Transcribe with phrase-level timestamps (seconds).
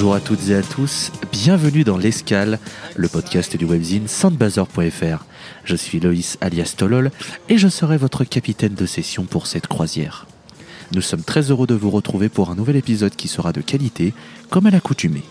[0.00, 2.58] Bonjour à toutes et à tous, bienvenue dans l'Escale,
[2.96, 5.26] le podcast du webzine soundbazer.fr.
[5.64, 7.10] Je suis Loïs alias Tolol
[7.50, 10.26] et je serai votre capitaine de session pour cette croisière.
[10.94, 14.14] Nous sommes très heureux de vous retrouver pour un nouvel épisode qui sera de qualité,
[14.48, 15.24] comme à l'accoutumée.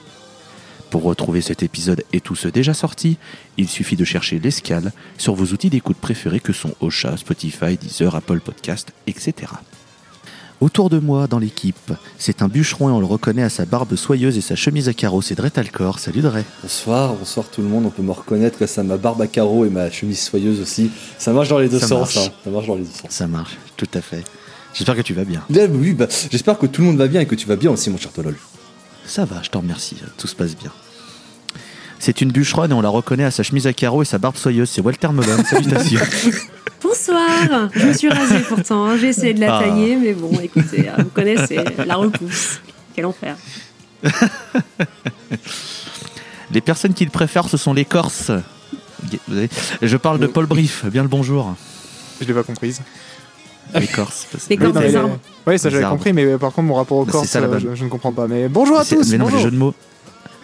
[0.92, 3.18] Pour retrouver cet épisode et tous ceux déjà sortis,
[3.58, 8.14] il suffit de chercher l'escale sur vos outils d'écoute préférés que sont Ocha, Spotify, Deezer,
[8.14, 9.48] Apple Podcast, etc.
[10.62, 13.96] Autour de moi, dans l'équipe, c'est un bûcheron et on le reconnaît à sa barbe
[13.96, 16.00] soyeuse et sa chemise à carreaux, c'est Dret Alcor.
[16.00, 16.40] Salut Dre.
[16.62, 17.86] Bonsoir, bonsoir tout le monde.
[17.86, 20.92] On peut me reconnaître grâce à ma barbe à carreaux et ma chemise soyeuse aussi.
[21.18, 22.18] Ça marche dans les deux Ça sens.
[22.18, 22.30] hein.
[22.44, 23.10] Ça marche dans les deux sens.
[23.10, 24.26] Ça marche, tout à fait.
[24.74, 25.42] J'espère que tu vas bien.
[25.50, 27.90] Oui, bah, j'espère que tout le monde va bien et que tu vas bien aussi,
[27.90, 28.36] mon cher Tolol.
[29.06, 30.72] Ça va, je te remercie, tout se passe bien.
[32.00, 34.38] C'est une bûcheronne et on la reconnaît à sa chemise à carreaux et sa barbe
[34.38, 35.44] soyeuse, c'est Walter Melon.
[35.44, 36.00] Salutations.
[36.82, 38.98] Bonsoir Je me suis rasée pourtant, hein.
[38.98, 39.64] j'ai essayé de la Ah.
[39.64, 42.62] tailler, mais bon, écoutez, euh, vous connaissez, la repousse.
[42.96, 43.36] Quel enfer.
[46.52, 48.32] Les personnes qui le préfèrent, ce sont les Corses.
[49.82, 51.54] Je parle de Paul Brief, bien le bonjour.
[52.22, 52.82] Je l'ai pas comprise.
[53.76, 54.26] Les Corses.
[54.50, 55.20] Les Corses, les- arbres.
[55.46, 57.84] Oui, ça j'avais compris, mais par contre mon rapport aux Corses, ça, euh, je, je
[57.84, 58.28] ne comprends pas.
[58.28, 59.12] Mais bonjour à tous.
[59.12, 59.40] Mais non, mais les bonjour.
[59.42, 59.76] jeux de mots.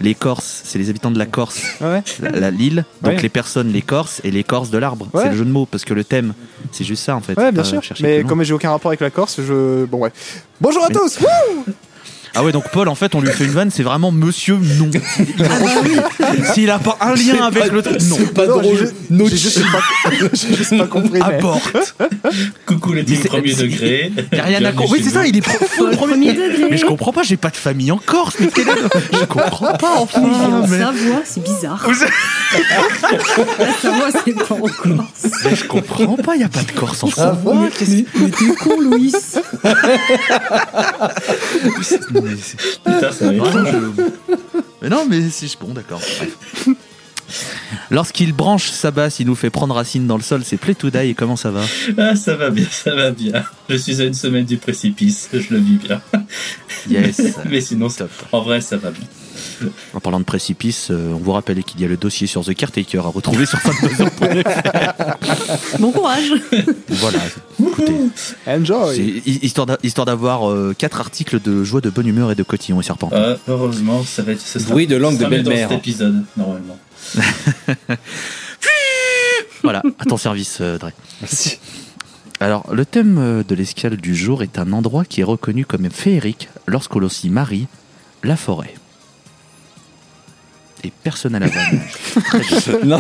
[0.02, 2.84] Les Corses, c'est les habitants de la Corse, Ah ouais la, la- l'île.
[3.02, 3.22] Donc Ouais.
[3.22, 5.08] les personnes, les Corses et les Corses de l'arbre.
[5.14, 5.24] Ouais.
[5.24, 6.34] C'est le jeu de mots parce que le thème,
[6.72, 7.38] c'est juste ça en fait.
[7.38, 7.82] Ouais, bien Pas sûr.
[8.02, 9.86] Mais comme j'ai aucun rapport avec la Corse, je.
[9.86, 10.12] Bon, ouais.
[10.60, 11.74] Bonjour à Mais- tous Wouh
[12.38, 14.90] Ah ouais, donc Paul, en fait, on lui fait une vanne, c'est vraiment Monsieur Non.
[16.54, 18.16] S'il a pas un lien avec le truc, non.
[18.20, 18.78] C'est pas Non, drôle.
[18.78, 19.62] j'ai- No J'ai juste
[20.58, 21.22] juste pas compris.
[21.22, 21.96] Apporte.
[22.66, 24.12] Coucou les premier degré.
[24.34, 24.92] Y a rien à comprendre.
[24.92, 25.42] Oui, c'est ça, il est
[25.78, 26.66] Paul, premier degré.
[26.70, 28.36] Mais je comprends pas, j'ai pas de famille en Corse.
[28.40, 28.50] Mais
[29.14, 30.22] Je comprends pas, enfin.
[30.22, 31.88] J'ai en mais- Savoie, c'est bizarre.
[33.60, 35.32] La Savoie, c'est pas en Corse.
[35.46, 37.56] mais je comprends pas, y a pas de Corse en Ah, Savoie.
[37.56, 38.06] mais t'es
[38.62, 39.14] Con, Louis.
[42.30, 44.04] mais Putain, ça Vraiment, je-
[44.82, 46.02] Mais non, mais c'est bon, d'accord.
[47.90, 50.42] Lorsqu'il branche sa basse, il nous fait prendre racine dans le sol.
[50.46, 50.98] C'est Play to Die.
[50.98, 51.62] Et comment ça va?
[51.98, 53.44] Ah, ça va bien, ça va bien.
[53.70, 56.02] Je suis à une semaine du précipice, je le vis bien.
[56.90, 57.22] Yes.
[57.50, 58.12] Mais sinon, ça- Top.
[58.32, 59.08] en vrai, ça va bien.
[59.94, 62.54] En parlant de précipice, euh, on vous rappelle qu'il y a le dossier sur The
[62.54, 63.60] Caretaker à retrouver sur
[65.80, 66.32] Bon courage.
[66.90, 67.20] Voilà.
[67.60, 72.08] Écoutez, c'est Enjoy hi- histoire d'a- histoire d'avoir euh, quatre articles de joie, de bonne
[72.08, 73.10] humeur et de cotillon et serpent.
[73.14, 74.42] Ah, heureusement, ça va être.
[74.42, 75.70] Ce sera, Bruit de langue ce de mieux dans belle-mère.
[75.70, 76.78] cet épisode, normalement.
[79.64, 80.92] Voilà, à ton service, euh, Dre.
[81.22, 81.58] Merci.
[82.40, 85.90] Alors, le thème euh, de l'escale du jour est un endroit qui est reconnu comme
[85.90, 87.68] féerique lorsqu'on l'on s'y marie,
[88.24, 88.76] la forêt.
[90.86, 91.82] Et personne à la vanne.
[92.86, 93.00] Non,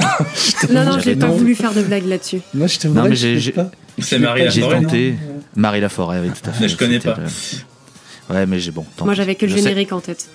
[0.71, 2.41] Non, non, j'ai pas voulu faire de blague là-dessus.
[2.53, 3.53] non, je te Non, vois, mais je j'ai-.
[3.99, 5.15] C'est Marie la J'ai forêt, tenté.
[5.55, 6.61] Marie la forêt, oui, tout à fait.
[6.63, 7.15] Mais je connais pas.
[7.17, 8.85] le- Ouais, mais j'ai bon.
[8.97, 10.27] tant Moi, j'avais que le Je sais, générique en tête.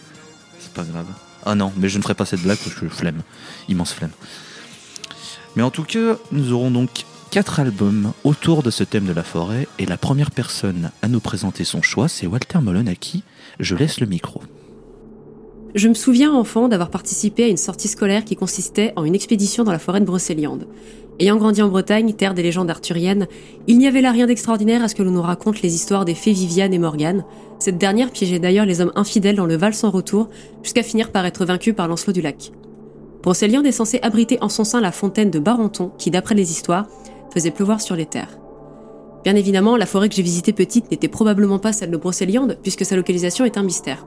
[0.60, 1.06] C'est pas grave.
[1.44, 3.22] Ah non, mais je ne ferai pas cette blague parce que flemme.
[3.68, 4.12] Immense flemme.
[5.56, 6.90] Mais en tout cas, nous aurons donc
[7.32, 9.66] quatre albums autour de ce thème de la forêt.
[9.80, 13.24] Et la première personne à nous présenter son choix, c'est Walter Molon à qui
[13.58, 14.40] je laisse le micro.
[15.76, 19.62] Je me souviens enfant d'avoir participé à une sortie scolaire qui consistait en une expédition
[19.62, 20.66] dans la forêt de Brocéliande.
[21.20, 23.28] Ayant grandi en Bretagne, terre des légendes arthuriennes,
[23.68, 26.14] il n'y avait là rien d'extraordinaire à ce que l'on nous raconte les histoires des
[26.14, 27.24] fées Viviane et Morgane.
[27.60, 30.28] Cette dernière piégeait d'ailleurs les hommes infidèles dans le Val sans retour,
[30.64, 32.50] jusqu'à finir par être vaincue par Lancelot du Lac.
[33.22, 36.88] Brocéliande est censée abriter en son sein la fontaine de Barenton, qui, d'après les histoires,
[37.32, 38.40] faisait pleuvoir sur les terres.
[39.22, 42.84] Bien évidemment, la forêt que j'ai visitée petite n'était probablement pas celle de Brocéliande, puisque
[42.84, 44.04] sa localisation est un mystère.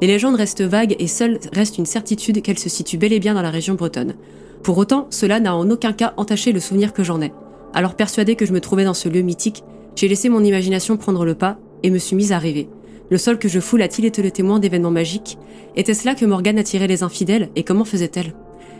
[0.00, 3.34] Les légendes restent vagues et seule reste une certitude qu'elle se situe bel et bien
[3.34, 4.14] dans la région bretonne.
[4.62, 7.32] Pour autant, cela n'a en aucun cas entaché le souvenir que j'en ai.
[7.74, 9.64] Alors persuadé que je me trouvais dans ce lieu mythique,
[9.96, 12.68] j'ai laissé mon imagination prendre le pas et me suis mise à rêver.
[13.10, 15.38] Le sol que je foule a-t-il été le témoin d'événements magiques?
[15.76, 17.48] Était-ce là que Morgane attirait les infidèles?
[17.56, 18.34] Et comment faisait-elle?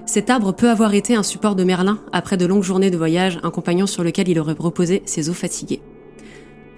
[0.06, 3.41] Cet arbre peut avoir été un support de Merlin après de longues journées de voyage,
[3.43, 5.81] un compagnon sur lequel il aurait reposé ses os fatigués.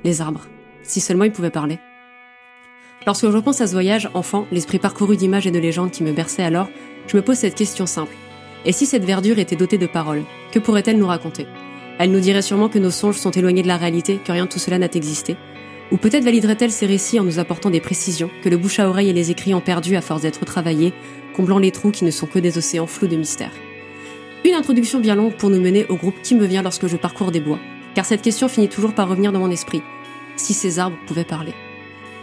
[0.05, 0.47] Les arbres.
[0.83, 1.79] Si seulement ils pouvaient parler.
[3.07, 6.13] Lorsque je repense à ce voyage, enfant, l'esprit parcouru d'images et de légendes qui me
[6.13, 6.69] berçait alors,
[7.07, 8.15] je me pose cette question simple.
[8.67, 11.47] Et si cette verdure était dotée de paroles, que pourrait-elle nous raconter?
[11.99, 14.51] Elle nous dirait sûrement que nos songes sont éloignés de la réalité, que rien de
[14.51, 15.37] tout cela n'a existé.
[15.91, 19.09] Ou peut-être validerait-elle ces récits en nous apportant des précisions que le bouche à oreille
[19.09, 20.93] et les écrits ont perdu à force d'être travaillés,
[21.35, 23.53] comblant les trous qui ne sont que des océans flous de mystère.
[24.45, 27.33] Une introduction bien longue pour nous mener au groupe qui me vient lorsque je parcours
[27.33, 27.59] des bois,
[27.95, 29.83] car cette question finit toujours par revenir dans mon esprit.
[30.37, 31.53] Si ces arbres pouvaient parler.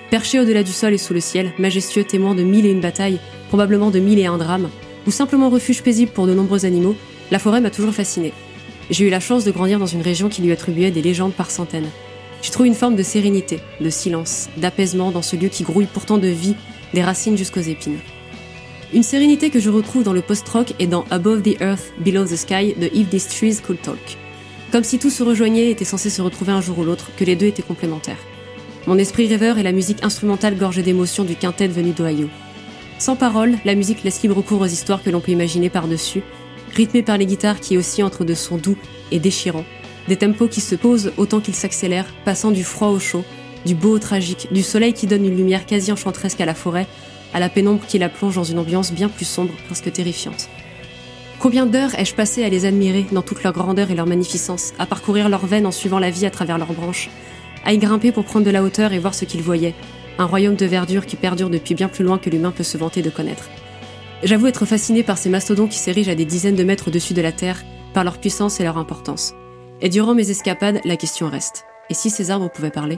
[0.10, 3.20] Perchés au-delà du sol et sous le ciel, majestueux témoins de mille et une batailles,
[3.50, 4.70] probablement de mille et un drames,
[5.06, 6.96] ou simplement refuge paisible pour de nombreux animaux,
[7.30, 8.32] la forêt m'a toujours fasciné.
[8.90, 11.52] J'ai eu la chance de grandir dans une région qui lui attribuait des légendes par
[11.52, 11.90] centaines.
[12.42, 16.18] J'y trouve une forme de sérénité, de silence, d'apaisement dans ce lieu qui grouille pourtant
[16.18, 16.56] de vie,
[16.94, 18.00] des racines jusqu'aux épines.
[18.94, 22.38] Une sérénité que je retrouve dans le post-rock et dans Above the Earth, Below the
[22.38, 24.18] Sky de If These Trees Could Talk.
[24.72, 27.26] Comme si tout se rejoignait et était censé se retrouver un jour ou l'autre, que
[27.26, 28.24] les deux étaient complémentaires.
[28.88, 32.30] Mon esprit rêveur et la musique instrumentale gorgée d'émotions du quintet venu d'Ohio.
[33.00, 36.24] Sans parole, la musique laisse libre cours aux histoires que l'on peut imaginer par-dessus,
[36.74, 38.78] rythmée par les guitares qui oscillent entre de sons doux
[39.12, 39.66] et déchirants,
[40.08, 43.26] des tempos qui se posent autant qu'ils s'accélèrent, passant du froid au chaud,
[43.66, 46.88] du beau au tragique, du soleil qui donne une lumière quasi enchanteresque à la forêt,
[47.34, 50.48] à la pénombre qui la plonge dans une ambiance bien plus sombre, presque terrifiante.
[51.40, 54.86] Combien d'heures ai-je passé à les admirer dans toute leur grandeur et leur magnificence, à
[54.86, 57.10] parcourir leurs veines en suivant la vie à travers leurs branches,
[57.68, 59.76] à y grimper pour prendre de la hauteur et voir ce qu'ils voyaient,
[60.18, 63.02] un royaume de verdure qui perdure depuis bien plus loin que l'humain peut se vanter
[63.02, 63.50] de connaître.
[64.24, 67.22] J'avoue être fasciné par ces mastodons qui s'érigent à des dizaines de mètres au-dessus de
[67.22, 69.34] la Terre, par leur puissance et leur importance.
[69.82, 71.66] Et durant mes escapades, la question reste.
[71.90, 72.98] Et si ces arbres pouvaient parler?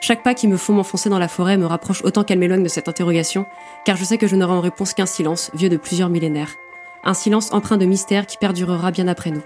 [0.00, 2.68] Chaque pas qui me font m'enfoncer dans la forêt me rapproche autant qu'elle m'éloigne de
[2.68, 3.46] cette interrogation,
[3.84, 6.56] car je sais que je n'aurai en réponse qu'un silence, vieux de plusieurs millénaires.
[7.04, 9.42] Un silence empreint de mystère qui perdurera bien après nous.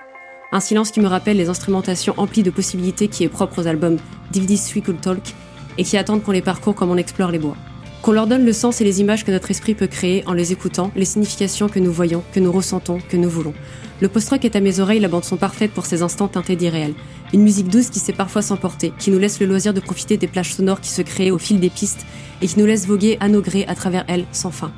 [0.52, 3.98] Un silence qui me rappelle les instrumentations emplies de possibilités qui est propre aux albums
[4.30, 5.34] Dividi Could Talk
[5.76, 7.56] et qui attendent qu'on les parcourt comme on explore les bois.
[8.00, 10.52] Qu'on leur donne le sens et les images que notre esprit peut créer en les
[10.52, 13.54] écoutant, les significations que nous voyons, que nous ressentons, que nous voulons.
[14.00, 16.94] Le post-rock est à mes oreilles la bande-son parfaite pour ces instants teintés d'irréel.
[17.32, 20.28] Une musique douce qui sait parfois s'emporter, qui nous laisse le loisir de profiter des
[20.28, 22.06] plages sonores qui se créent au fil des pistes
[22.40, 24.70] et qui nous laisse voguer à nos grés à travers elles sans fin.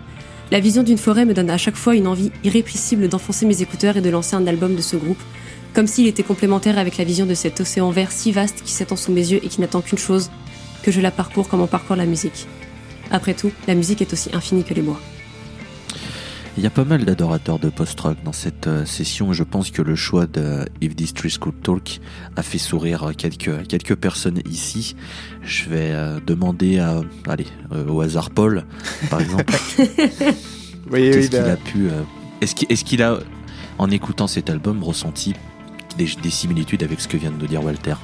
[0.51, 3.99] La vision d'une forêt me donne à chaque fois une envie irrépressible d'enfoncer mes écouteurs
[3.99, 5.21] et de lancer un album de ce groupe,
[5.79, 8.97] comme s'il était complémentaire avec la vision de cet océan vert si vaste qui s'étend
[8.97, 10.29] sous mes yeux et qui n'attend qu'une chose,
[10.83, 12.49] que je la parcours comme on parcourt la musique.
[13.13, 15.01] Après tout, la musique est aussi infinie que les bois.
[16.57, 19.33] Il y a pas mal d'adorateurs de post-rock dans cette euh, session.
[19.33, 22.01] Je pense que le choix de If This Trees Could Talk
[22.35, 24.97] a fait sourire quelques, quelques personnes ici.
[25.43, 28.65] Je vais euh, demander à, allez, euh, au hasard Paul,
[29.11, 29.55] par exemple,
[30.91, 32.03] Oui, qu'est-ce oui, qu'il bah, a pu, euh,
[32.41, 33.21] est-ce qu'il, est-ce qu'il a,
[33.79, 35.35] en écoutant cet album, ressenti
[35.99, 37.95] des, des similitudes avec ce que vient de nous dire Walter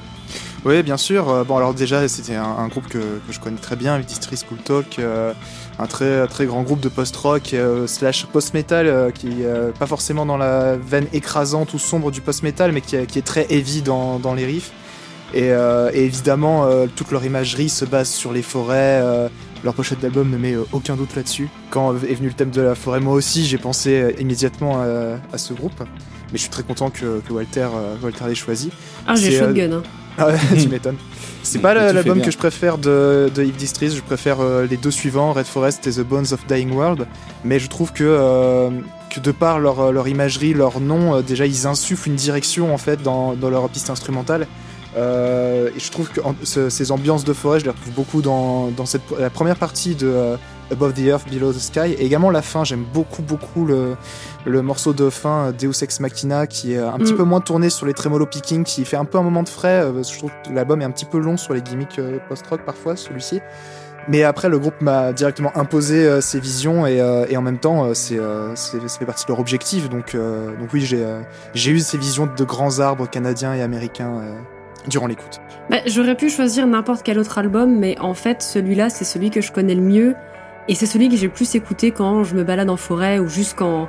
[0.65, 1.29] Oui, bien sûr.
[1.29, 2.99] Euh, Bon, alors déjà, c'était un, groupe que,
[3.29, 5.33] je connais très bien, District School Talk, euh,
[5.79, 10.37] un très très grand groupe de post-rock euh, slash post-metal, qui euh, pas forcément dans
[10.37, 14.45] la veine écrasante ou sombre du post-metal, mais qui, est- est très heavy dans, les
[14.45, 14.71] riffs.
[15.33, 15.49] Et,
[15.93, 16.65] évidemment,
[16.95, 19.01] toute leur imagerie se base sur les forêts.
[19.63, 21.49] leur pochette d'album ne met aucun doute là-dessus.
[21.71, 24.81] Quand est venu le thème de la forêt, moi aussi, j'ai pensé immédiatement
[25.33, 25.83] à ce groupe.
[26.31, 28.69] Mais je suis très content que, que Walter, euh, Walter l'ait choisi.
[29.07, 29.71] Ah, j'ai C'est, euh, shotgun.
[29.77, 29.83] Hein.
[30.17, 30.27] Ah
[30.57, 30.95] tu m'étonnes.
[31.43, 34.89] C'est pas l'album que je préfère de, de Yves Distris, je préfère euh, les deux
[34.91, 37.05] suivants, Red Forest et The Bones of Dying World.
[37.43, 38.69] Mais je trouve que, euh,
[39.13, 42.77] que de par leur, leur imagerie, leur nom, euh, déjà ils insufflent une direction en
[42.77, 44.47] fait dans, dans leur piste instrumentale.
[44.95, 48.21] Euh, et je trouve que en- ce- ces ambiances de forêt, je les retrouve beaucoup
[48.21, 50.37] dans, dans cette, la première partie de euh,
[50.71, 51.91] Above the Earth, Below the Sky.
[51.97, 53.95] Et également la fin, j'aime beaucoup beaucoup le,
[54.45, 57.17] le morceau de fin euh, Deus Ex Machina qui est un petit Mm.
[57.17, 59.81] peu moins tourné sur les tremolo picking, qui fait un peu un moment de frais.
[59.83, 61.99] euh, parce que je trouve que l'album est un petit peu long sur les gimmicks
[61.99, 63.41] euh, post-rock parfois, celui-ci.
[64.07, 67.57] Mais après, le groupe m'a directement imposé euh, ses visions et, euh, et en même
[67.57, 69.89] temps, euh, c'est, euh, ça fait partie de leur objectif.
[69.89, 71.21] Donc, euh, donc oui, j'ai, euh,
[71.55, 74.35] j'ai eu ces visions de grands arbres canadiens et américains euh,
[74.87, 75.41] durant l'écoute.
[75.71, 79.41] Bah, J'aurais pu choisir n'importe quel autre album, mais en fait, celui-là, c'est celui que
[79.41, 80.13] je connais le mieux.
[80.67, 83.27] Et c'est celui que j'ai le plus écouté quand je me balade en forêt ou
[83.27, 83.87] juste quand.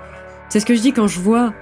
[0.49, 1.53] C'est ce que je dis quand je vois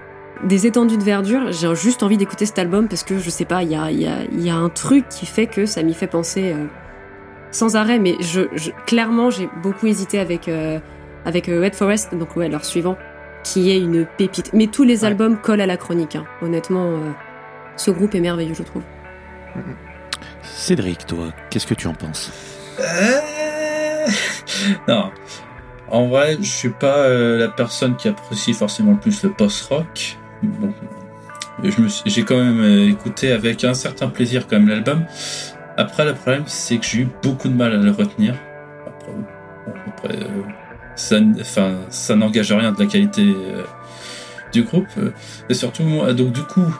[0.42, 1.52] des étendues de verdure.
[1.52, 4.00] J'ai juste envie d'écouter cet album parce que je sais pas, il y a, il
[4.02, 6.64] y, a, y a un truc qui fait que ça m'y fait penser euh,
[7.52, 7.98] sans arrêt.
[8.00, 10.80] Mais je, je- clairement, j'ai beaucoup hésité avec, euh,
[11.24, 12.96] avec euh, Red Forest, donc ouais, leur suivant,
[13.44, 14.50] qui est une pépite.
[14.52, 15.06] Mais tous les Ouais.
[15.10, 16.16] albums collent à la chronique.
[16.16, 16.24] hein.
[16.42, 17.10] Honnêtement, euh,
[17.76, 18.82] ce groupe est merveilleux, je trouve.
[20.42, 22.32] Cédric, toi, qu'est-ce que tu en penses?
[22.80, 22.84] Euh,
[24.88, 25.10] Non.
[25.90, 30.18] En vrai, je suis pas euh, la personne qui apprécie forcément le plus le post-rock.
[30.42, 30.72] Bon,
[32.06, 35.04] j'ai quand même euh, écouté avec un certain plaisir quand l'album.
[35.76, 38.34] Après, le problème, c'est que j'ai eu beaucoup de mal à le retenir.
[39.86, 40.42] Après, euh,
[40.96, 43.34] ça, enfin, ça n'engage rien de la qualité
[44.52, 44.88] du groupe.
[45.48, 46.74] Et surtout, donc du coup,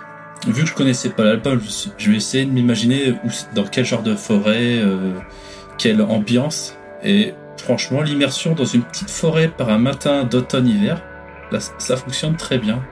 [0.47, 1.61] vu que je connaissais pas l'album,
[1.99, 3.14] je, vais essayer de m'imaginer
[3.54, 4.81] dans quel genre de forêt,
[5.78, 6.76] quelle ambiance.
[7.04, 11.02] Et franchement, l'immersion dans une petite forêt par un matin d'automne-hiver,
[11.78, 12.82] ça fonctionne très bien.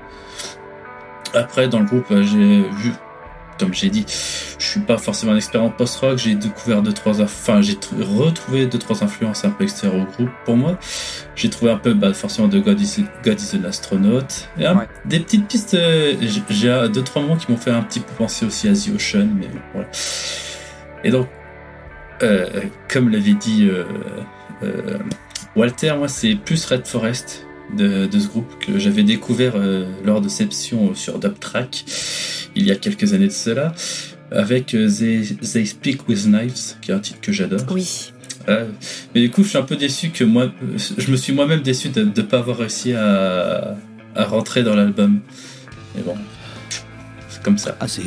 [1.35, 2.93] Après, dans le groupe, euh, j'ai vu,
[3.59, 6.19] comme j'ai dit, je suis pas forcément un expert en post-rock.
[6.19, 10.05] J'ai découvert deux trois, enfin, j'ai tr- retrouvé deux trois influences un peu extérieures au
[10.13, 10.29] groupe.
[10.45, 10.79] Pour moi,
[11.35, 14.21] j'ai trouvé un peu, bah, forcément, de God is, God is an Astronaut.
[14.59, 14.89] Et un- Ouais.
[15.07, 15.75] des petites pistes.
[15.75, 18.69] euh, j'ai- J'ai euh, deux trois moments qui m'ont fait un petit peu penser aussi
[18.69, 19.89] à The Ocean, mais voilà.
[21.03, 21.29] Et donc,
[22.23, 22.47] euh,
[22.89, 23.85] comme l'avait dit euh,
[24.63, 24.99] euh,
[25.57, 30.21] Walter, moi, c'est plus Red Forest de, de ce groupe que j'avais découvert euh, lors
[30.21, 31.85] de Seption sur Dubtrack
[32.55, 33.73] il y a quelques années de cela,
[34.31, 37.61] avec They, They Speak with Knives, qui est un titre que j'adore.
[37.71, 38.13] Oui.
[38.49, 38.67] Euh,
[39.15, 40.53] mais du coup, je suis un peu déçu que moi,
[40.99, 43.77] je me suis moi-même déçu de ne pas avoir réussi à,
[44.15, 45.21] à rentrer dans l'album.
[45.95, 46.17] Mais bon,
[47.29, 47.77] c'est comme ça.
[47.81, 48.03] Ah, c'est,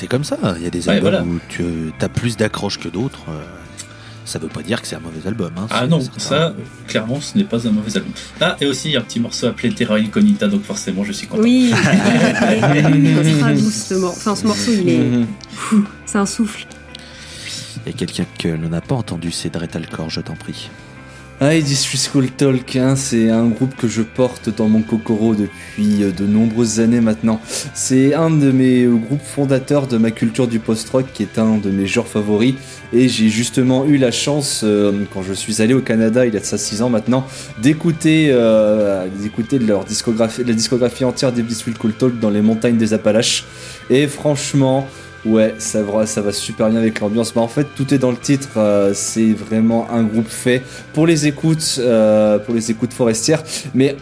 [0.00, 0.38] c'est, comme ça.
[0.56, 1.22] Il y a des Ouais, albums voilà.
[1.24, 3.20] où tu as plus d'accroche que d'autres.
[3.28, 3.42] euh,
[4.24, 5.50] ça veut pas dire que c'est un mauvais album.
[5.56, 6.54] hein, Ah non, ça,
[6.86, 8.12] clairement, ce n'est pas un mauvais album.
[8.40, 11.10] Ah, et aussi, il y a un petit morceau appelé Terra Incognita, donc forcément, je
[11.12, 11.42] suis content.
[11.42, 11.72] Oui.
[11.74, 14.98] Il sera doux, ce mor- Enfin, ce morceau, il est.
[14.98, 15.26] Mhm.
[16.06, 16.66] C'est un souffle.
[17.86, 20.70] Il y a quelqu'un que l'on n'a pas entendu, c'est Dretalcore, je t'en prie.
[21.42, 25.34] Ah, et District School Talk, hein, c'est un groupe que je porte dans mon kokoro
[25.34, 27.40] depuis euh, de nombreuses années maintenant.
[27.72, 31.56] C'est un de mes euh, groupes fondateurs de ma culture du post-rock, qui est un
[31.56, 32.56] de mes genres favoris.
[32.92, 36.36] Et j'ai justement eu la chance, euh, quand je suis allé au Canada, il y
[36.36, 37.26] a de ça 6 ans maintenant,
[37.62, 39.06] d'écouter euh,
[39.66, 43.46] leur discographie, la discographie entière des District School Talk dans les montagnes des Appalaches.
[43.88, 44.86] Et franchement,
[45.26, 47.34] Ouais, ça va, ça super bien avec l'ambiance.
[47.34, 48.48] Bah, en fait, tout est dans le titre.
[48.56, 50.62] euh, c'est vraiment un groupe fait
[50.94, 52.38] pour les écoutes, euh,
[52.94, 53.42] forestières.
[53.74, 53.96] Mais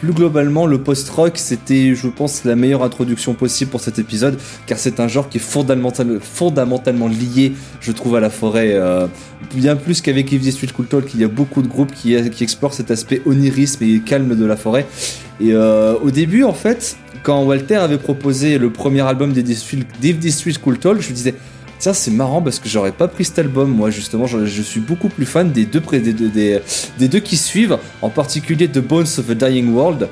[0.00, 4.78] plus globalement, le post-rock, c'était, je pense, la meilleure introduction possible pour cet épisode, car
[4.78, 8.74] c'est un genre qui est fondamental, fondamentalement lié, je trouve, à la forêt.
[8.74, 9.08] euh,
[9.54, 12.74] bien plus qu'avec If This Cool Talk, il y a beaucoup de groupes qui, explorent
[12.74, 14.86] cet aspect onirisme et calme de la forêt.
[15.40, 20.52] Et au début, en fait, quand Walter avait proposé le premier album des This Street
[20.62, 21.34] Cool Talk, je me disais,
[21.78, 23.70] tiens, c'est marrant parce que j'aurais pas pris cet album.
[23.70, 28.68] Moi, justement, je, suis beaucoup plus fan des deux, des deux qui suivent, en particulier
[28.68, 30.08] The Bones of a Dying World.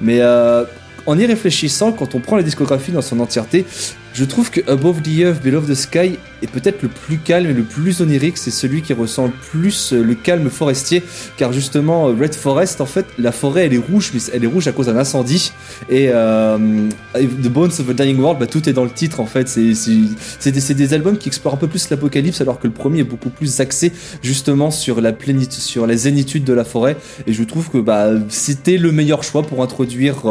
[0.00, 0.64] Mais euh,
[1.06, 3.64] en y réfléchissant, quand on prend la discographie dans son entièreté,
[4.12, 7.52] je trouve que Above the Earth, Below the Sky est peut-être le plus calme et
[7.52, 8.36] le plus onirique.
[8.36, 11.02] C'est celui qui ressent le plus euh, le calme forestier,
[11.36, 14.48] car justement, euh, Red Forest, en fait, la forêt, elle est rouge, mais elle est
[14.48, 15.52] rouge à cause d'un incendie.
[15.88, 19.26] Et euh, The Bones of a Dying World, bah, tout est dans le titre, en
[19.26, 19.48] fait.
[19.48, 23.30] C'est des, albums qui explorent un peu plus l'apocalypse, alors que le premier est beaucoup
[23.30, 26.96] plus axé justement sur la plénitude, sur la zénitude de la forêt.
[27.26, 30.24] Et je trouve que bah, c'était le meilleur choix pour introduire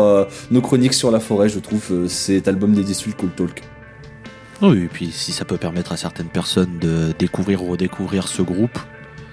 [0.51, 3.74] nos chroniques sur la forêt, je trouve, cet album des District Cool Talk.
[4.61, 8.41] Oui, et puis si ça peut permettre à certaines personnes de découvrir ou redécouvrir ce
[8.41, 8.77] groupe,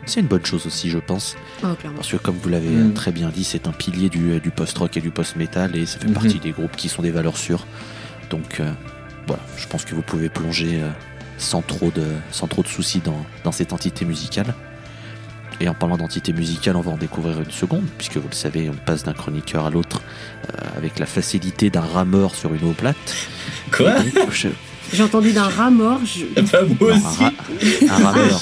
[0.05, 1.37] c'est une bonne chose aussi, je pense.
[1.63, 1.97] Oh, clairement.
[1.99, 2.93] Parce que comme vous l'avez Mm.
[2.95, 6.09] très bien dit, c'est un pilier du, du post-rock et du post-metal et ça fait
[6.09, 6.15] Mhm.
[6.15, 7.67] partie des groupes qui sont des valeurs sûres.
[8.31, 8.73] Donc euh,
[9.29, 10.91] voilà, je pense que vous pouvez plonger euh,
[11.39, 14.55] sans, trop de, sans trop de soucis dans, dans cette entité musicale.
[15.61, 18.69] Et en parlant d'entité musicale, on va en découvrir une seconde, puisque vous le savez,
[18.71, 20.03] on passe d'un chroniqueur à l'autre
[20.51, 22.97] euh, avec la facilité d'un rameur sur une eau plate.
[23.71, 23.93] Quoi?
[24.05, 24.49] Et donc, je-
[24.93, 27.23] J'ai entendu d'un rat mort, je- Bah, moi non, un, aussi.
[27.25, 27.33] ra-
[27.89, 28.41] un rameur.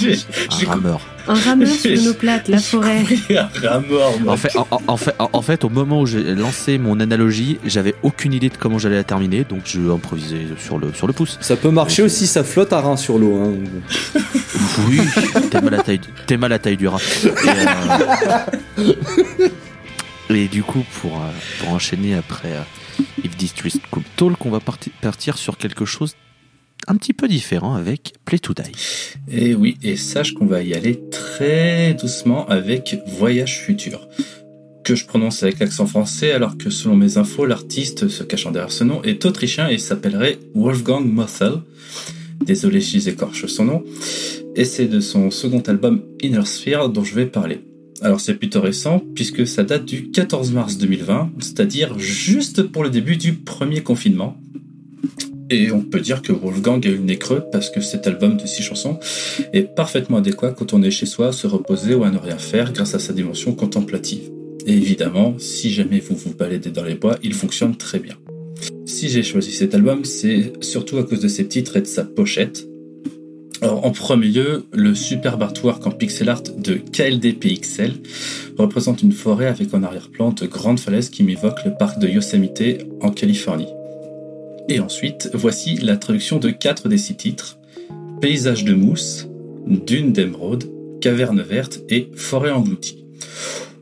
[0.50, 1.00] Un rameur.
[1.28, 3.04] un rameur sur une eau plate, la forêt.
[3.30, 4.32] un rat mort, moi.
[4.32, 4.50] En fait,
[4.88, 8.48] en, fait, en- en fait, au moment où j'ai lancé mon analogie, j'avais aucune idée
[8.48, 11.38] de comment j'allais la terminer, donc je improvisais sur le, sur le pouce.
[11.40, 13.40] Ça peut marcher aussi, ça flotte à rein sur l'eau.
[13.40, 14.20] hein.
[14.88, 15.00] Oui,
[15.50, 16.98] t'es mal à taille, t'es mal à taille du rat.
[17.24, 17.28] Et,
[18.78, 19.48] euh,
[20.34, 21.30] et du coup, pour, euh,
[21.60, 26.14] pour enchaîner après euh, If District Cool Talk, on va parti- partir sur quelque chose
[26.86, 28.72] un petit peu différent avec Play to Die.
[29.30, 34.08] Et oui, et sache qu'on va y aller très doucement avec Voyage futur.
[34.84, 38.72] Que je prononce avec l'accent français, alors que selon mes infos, l'artiste se cachant derrière
[38.72, 41.60] ce nom est autrichien et s'appellerait Wolfgang Mothel.
[42.44, 43.84] Désolé si j'écorche son nom.
[44.56, 47.60] Et c'est de son second album Inner Sphere dont je vais parler.
[48.02, 52.90] Alors c'est plutôt récent puisque ça date du 14 mars 2020, c'est-à-dire juste pour le
[52.90, 54.36] début du premier confinement.
[55.50, 58.36] Et on peut dire que Wolfgang a eu le nez creux parce que cet album
[58.36, 59.00] de six chansons
[59.52, 62.38] est parfaitement adéquat quand on est chez soi, à se reposer ou à ne rien
[62.38, 64.30] faire grâce à sa dimension contemplative.
[64.66, 68.14] Et évidemment, si jamais vous vous baladez dans les bois, il fonctionne très bien.
[68.86, 72.04] Si j'ai choisi cet album, c'est surtout à cause de ses titres et de sa
[72.04, 72.68] pochette.
[73.62, 77.94] Alors, en premier lieu, le superbe artwork en pixel art de KLDPXL
[78.56, 82.86] représente une forêt avec en arrière-plan de grandes falaises qui m'évoquent le parc de Yosemite
[83.00, 83.66] en Californie.
[84.72, 87.58] Et ensuite, voici la traduction de quatre des six titres.
[88.20, 89.26] Paysage de mousse,
[89.66, 93.04] Dune d'émeraude, Caverne verte et Forêt engloutie.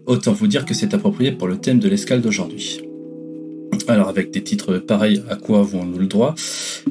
[0.07, 2.81] Autant vous dire que c'est approprié pour le thème de l'escale d'aujourd'hui.
[3.87, 6.35] Alors avec des titres pareils, à quoi avons-nous le droit?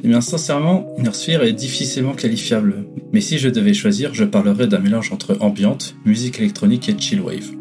[0.04, 2.84] Eh bien sincèrement, Inner est difficilement qualifiable.
[3.12, 7.57] Mais si je devais choisir, je parlerais d'un mélange entre ambiante, musique électronique et chillwave.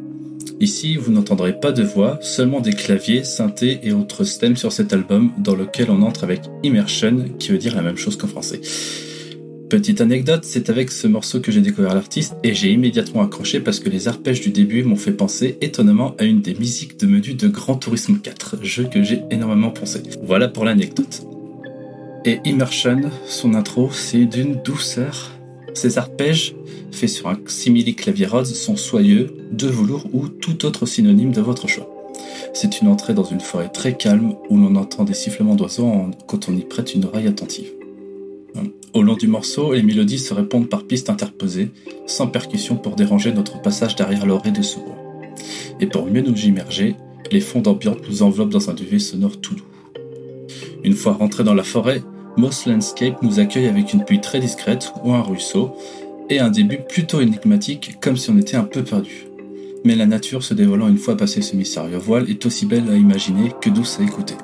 [0.59, 4.91] Ici, vous n'entendrez pas de voix, seulement des claviers, synthés et autres stems sur cet
[4.91, 8.61] album dans lequel on entre avec immersion, qui veut dire la même chose qu'en français.
[9.69, 13.79] Petite anecdote, c'est avec ce morceau que j'ai découvert l'artiste et j'ai immédiatement accroché parce
[13.79, 17.33] que les arpèges du début m'ont fait penser étonnamment à une des musiques de menu
[17.33, 20.01] de Grand Tourisme 4, jeu que j'ai énormément pensé.
[20.23, 21.21] Voilà pour l'anecdote.
[22.25, 25.36] Et Immersion, son intro, c'est d'une douceur.
[25.77, 26.55] Ces arpèges,
[26.91, 31.39] faits sur un simili clavier Rhodes, sont soyeux, de velours ou tout autre synonyme de
[31.39, 31.87] votre choix.
[32.51, 35.87] C'est une entrée dans une forêt très calme où l'on entend des sifflements d'oiseaux
[36.25, 37.69] quand on y prête une oreille attentive.
[38.95, 41.69] Au long du morceau, les mélodies se répondent par pistes interposées,
[42.07, 44.97] sans percussion pour déranger notre passage derrière l'oreille de ce bois.
[45.79, 46.95] Et pour mieux nous immerger,
[47.31, 49.63] les fonds d'ambiance nous enveloppent dans un duvet sonore tout doux.
[50.83, 52.01] Une fois rentrés dans la forêt,
[52.37, 55.75] Moss Landscape nous accueille avec une pluie très discrète ou un ruisseau,
[56.29, 59.25] et un début plutôt énigmatique, comme si on était un peu perdu.
[59.83, 62.95] Mais la nature se dévoilant une fois passé ce mystérieux voile est aussi belle à
[62.95, 64.35] imaginer que douce à écouter.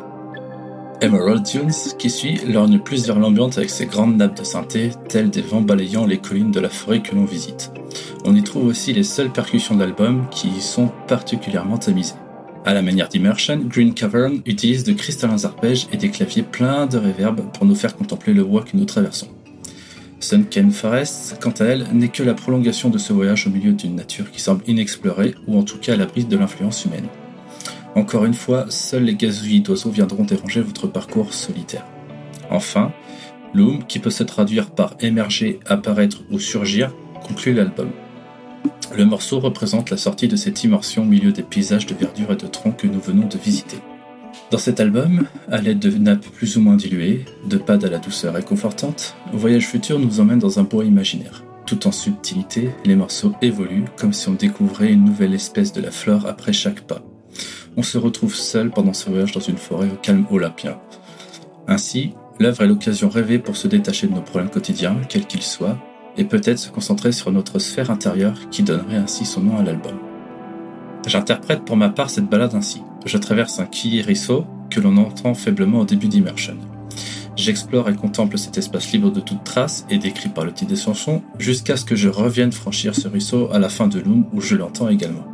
[1.01, 5.29] Emerald Dunes, qui suit, lorgne plus vers l'ambiance avec ses grandes nappes de synthé, telles
[5.29, 7.71] des vents balayant les collines de la forêt que l'on visite.
[8.25, 12.15] On y trouve aussi les seules percussions de l'album qui y sont particulièrement tamisées.
[12.65, 16.97] À la manière d'Immersion, Green Cavern utilise de cristallins arpèges et des claviers pleins de
[16.97, 19.27] réverb pour nous faire contempler le bois que nous traversons.
[20.21, 23.95] Sunken Forest, quant à elle, n'est que la prolongation de ce voyage au milieu d'une
[23.95, 27.07] nature qui semble inexplorée ou en tout cas à l'abri de l'influence humaine.
[27.95, 31.85] Encore une fois, seuls les gazouillis d'oiseaux viendront déranger votre parcours solitaire.
[32.49, 32.93] Enfin,
[33.53, 36.95] Loom, qui peut se traduire par émerger, apparaître ou surgir,
[37.27, 37.89] conclut l'album.
[38.95, 42.35] Le morceau représente la sortie de cette immersion au milieu des paysages de verdure et
[42.35, 43.77] de troncs que nous venons de visiter.
[44.51, 47.99] Dans cet album, à l'aide de nappes plus ou moins diluées, de pads à la
[47.99, 51.43] douceur réconfortante, Voyage Futur nous emmène dans un bois imaginaire.
[51.65, 55.91] Tout en subtilité, les morceaux évoluent comme si on découvrait une nouvelle espèce de la
[55.91, 57.03] flore après chaque pas
[57.75, 60.79] on se retrouve seul pendant ce voyage dans une forêt au calme olympien.
[61.67, 65.77] Ainsi, l'œuvre est l'occasion rêvée pour se détacher de nos problèmes quotidiens, quels qu'ils soient,
[66.17, 69.95] et peut-être se concentrer sur notre sphère intérieure qui donnerait ainsi son nom à l'album.
[71.05, 72.81] J'interprète pour ma part cette balade ainsi.
[73.05, 73.67] Je traverse un
[74.05, 76.57] ruisseau que l'on entend faiblement au début d'Immersion.
[77.35, 80.79] J'explore et contemple cet espace libre de toute trace et décrit par le titre des
[80.79, 84.39] chansons jusqu'à ce que je revienne franchir ce ruisseau à la fin de Loom où
[84.39, 85.27] je l'entends également.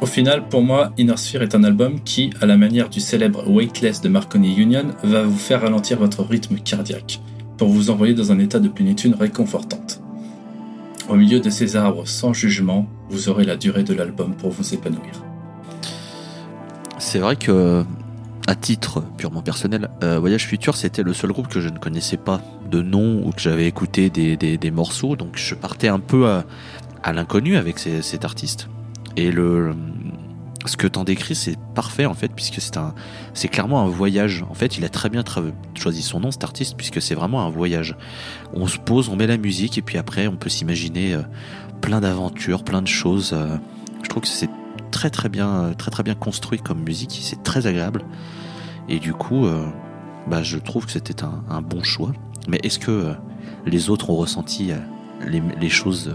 [0.00, 3.44] Au final, pour moi, Inner Sphere est un album qui, à la manière du célèbre
[3.46, 7.20] Weightless de Marconi Union, va vous faire ralentir votre rythme cardiaque,
[7.60, 10.00] pour vous envoyer dans un état de plénitude réconfortante.
[11.10, 14.72] Au milieu de ces arbres sans jugement, vous aurez la durée de l'album pour vous
[14.72, 15.22] épanouir.
[16.96, 17.84] C'est vrai que,
[18.46, 22.16] à titre purement personnel, euh, Voyage Futur, c'était le seul groupe que je ne connaissais
[22.16, 26.30] pas de nom ou que j'avais écouté des, des- morceaux, donc je partais un peu
[26.30, 28.70] à, l'inconnu avec cet artiste.
[29.18, 29.74] Et le,
[30.66, 32.94] ce que t'en décris, c'est parfait en fait, puisque c'est un,
[33.32, 34.44] c'est clairement un voyage.
[34.50, 35.24] En fait, il a très bien
[35.74, 37.96] choisi son nom, cet artiste, puisque c'est vraiment un voyage.
[38.52, 41.22] On se pose, on met la musique, et puis après, on peut s'imaginer euh,
[41.80, 43.32] plein d'aventures, plein de choses.
[43.32, 43.56] euh.
[44.02, 44.50] je trouve que c'est
[44.90, 47.18] très très bien, euh, très très bien construit comme musique.
[47.22, 48.02] C'est très agréable.
[48.88, 49.46] Et du coup,
[50.26, 52.10] bah, je trouve que c'était un, bon choix.
[52.48, 53.14] Mais est-ce que
[53.64, 54.72] les autres ont ressenti
[55.28, 56.14] les, choses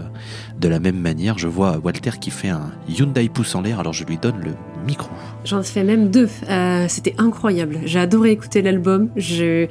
[0.60, 3.92] de la même manière Je vois Walter qui fait un Hyundai pouce en l'air, alors
[3.92, 4.52] je lui donne le
[4.86, 5.08] micro.
[5.44, 6.28] J'en ai fait même deux.
[6.48, 7.78] Euh, C'était incroyable.
[7.84, 9.08] J'ai adoré écouter l'album.
[9.16, 9.68] J'ai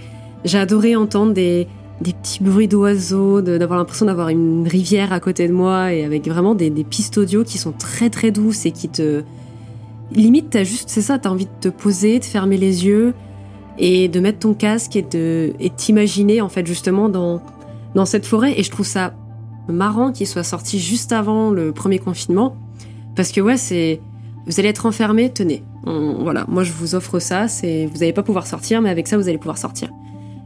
[0.53, 1.67] adoré entendre des,
[2.01, 6.27] des petits bruits d'oiseaux, d'avoir l'impression d'avoir une rivière à côté de moi et avec
[6.27, 9.23] vraiment des, pistes audio qui sont très très douces et qui te.
[10.11, 13.13] Limite, t'as juste, c'est ça, t'as envie de te poser, de fermer les yeux
[13.79, 17.41] et de mettre ton casque et de t'imaginer en fait justement dans,
[17.95, 18.53] dans cette forêt.
[18.57, 19.13] Et je trouve ça
[19.67, 22.55] marrant qu'il soit sorti juste avant le premier confinement
[23.15, 24.01] parce que ouais, c'est
[24.45, 25.63] vous allez être enfermé, tenez.
[25.85, 29.17] Voilà, moi je vous offre ça, c'est vous n'allez pas pouvoir sortir, mais avec ça
[29.17, 29.89] vous allez pouvoir sortir.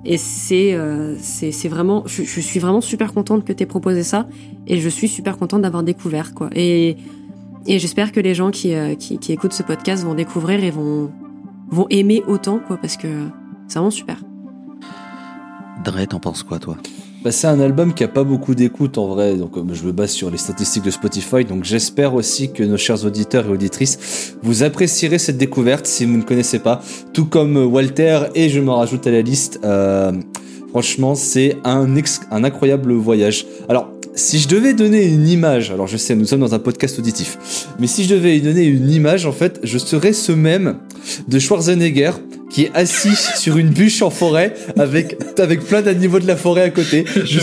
[0.05, 4.27] Et c'est euh, c'est vraiment, je, suis vraiment super contente que tu aies proposé ça,
[4.67, 6.49] et je suis super contente d'avoir découvert quoi.
[6.55, 6.97] Et
[7.65, 10.71] et j'espère que les gens qui, euh, qui qui écoutent ce podcast vont découvrir et
[10.71, 11.11] vont
[11.69, 13.07] vont aimer autant quoi, parce que
[13.67, 14.23] c'est vraiment super.
[15.83, 16.77] Dre, t'en penses quoi toi?
[17.21, 19.91] Bah, c'est un album qui a pas beaucoup d'écoute en vrai, donc euh, je me
[19.91, 24.37] base sur les statistiques de Spotify, donc j'espère aussi que nos chers auditeurs et auditrices
[24.41, 28.61] vous apprécierez cette découverte si vous ne connaissez pas, tout comme euh, Walter et je
[28.61, 29.59] me rajoute à la liste.
[29.65, 30.13] euh,
[30.69, 31.93] franchement, c'est un,
[32.31, 33.45] un incroyable voyage.
[33.67, 36.99] Alors, si je devais donner une image, alors je sais, nous sommes dans un podcast
[36.99, 40.77] auditif, mais si je devais donner une image, en fait, je serais ce même
[41.27, 42.11] de Schwarzenegger
[42.49, 46.63] qui est assis sur une bûche en forêt avec, avec plein d'animaux de la forêt
[46.63, 47.05] à côté.
[47.23, 47.39] Je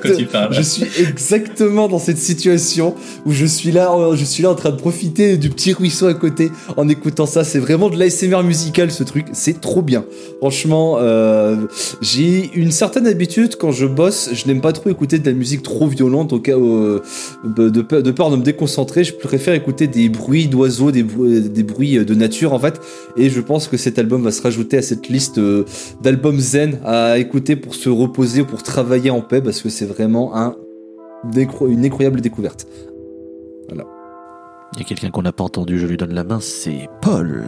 [0.00, 0.52] quoi tu parles.
[0.54, 4.70] je suis exactement dans cette situation où je suis là, je suis là en train
[4.70, 7.44] de profiter du petit ruisseau à côté en écoutant ça.
[7.44, 9.26] C'est vraiment de l'ASMR musical ce truc.
[9.32, 10.04] C'est trop bien.
[10.38, 11.56] Franchement, euh,
[12.00, 14.30] j'ai une certaine habitude quand je bosse.
[14.32, 17.00] Je n'aime pas trop écouter de la musique trop violente au cas où, euh,
[17.44, 19.04] de, de peur, de peur de me déconcentrer.
[19.04, 22.80] Je préfère écouter des bruits d'oiseaux, des, bruits- des bruits de nature en fait.
[23.16, 25.64] Et je pense que cet album va se rajouter à cette liste euh,
[26.02, 29.86] d'albums zen à écouter pour se reposer ou pour travailler en paix parce que c'est
[29.86, 30.56] vraiment un
[31.68, 32.66] une incroyable découverte.
[34.74, 37.44] Il y a quelqu'un qu'on n'a pas entendu, je lui donne la main, c'est Paul.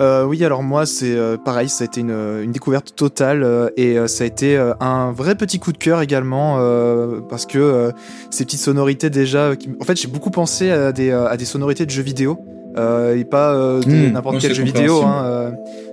[0.00, 2.10] Euh, oui, alors moi, c'est euh, pareil, ça a été une,
[2.42, 5.78] une découverte totale euh, et euh, ça a été euh, un vrai petit coup de
[5.78, 7.90] cœur également euh, parce que euh,
[8.30, 11.86] ces petites sonorités déjà, qui- en fait, j'ai beaucoup pensé à des, à des sonorités
[11.86, 12.38] de jeux vidéo
[12.76, 15.02] euh, et pas euh, de Mmh, n'importe quel jeu vidéo.
[15.04, 15.50] Hein, euh,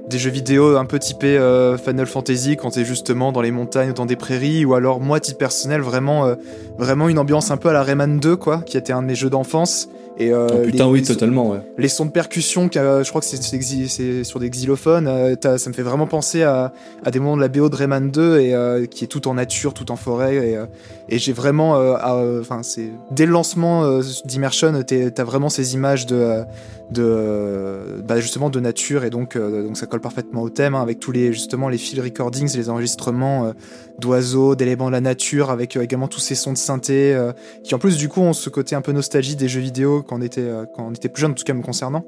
[0.08, 3.92] des jeux vidéo un peu typés euh, Final Fantasy quand t'es justement dans les montagnes
[3.92, 6.36] ou dans des prairies ou alors moi, titre personnel, vraiment, euh,
[6.78, 9.16] vraiment une ambiance un peu à la Rayman 2 quoi, qui était un de mes
[9.16, 9.90] jeux d'enfance.
[10.22, 11.60] Et, euh, Oh, putain, les- oui, totalement, ouais.
[11.78, 15.82] les sons de percussion, je crois que c'est sur des xylophones, euh, ça me fait
[15.82, 16.72] vraiment penser à,
[17.04, 19.34] à des moments de la BO de Rayman 2 et euh, qui est tout en
[19.34, 20.58] nature, tout en forêt et,
[21.10, 21.72] et j'ai vraiment,
[22.40, 26.44] enfin c'est dès le lancement d'Immersion, t'as vraiment ces images de,
[27.06, 30.82] de bah, justement de nature et donc euh, donc ça colle parfaitement au thème hein,
[30.82, 33.52] avec tous les justement les field recordings, les enregistrements euh,
[34.00, 37.18] d'oiseaux, d'éléments de la nature, avec euh, également tous ces sons de synthé
[37.64, 40.18] qui en plus du coup ont ce côté un peu nostalgie des jeux vidéo quand
[40.18, 42.04] on était euh, quand on était plus jeune en tout cas me concernant.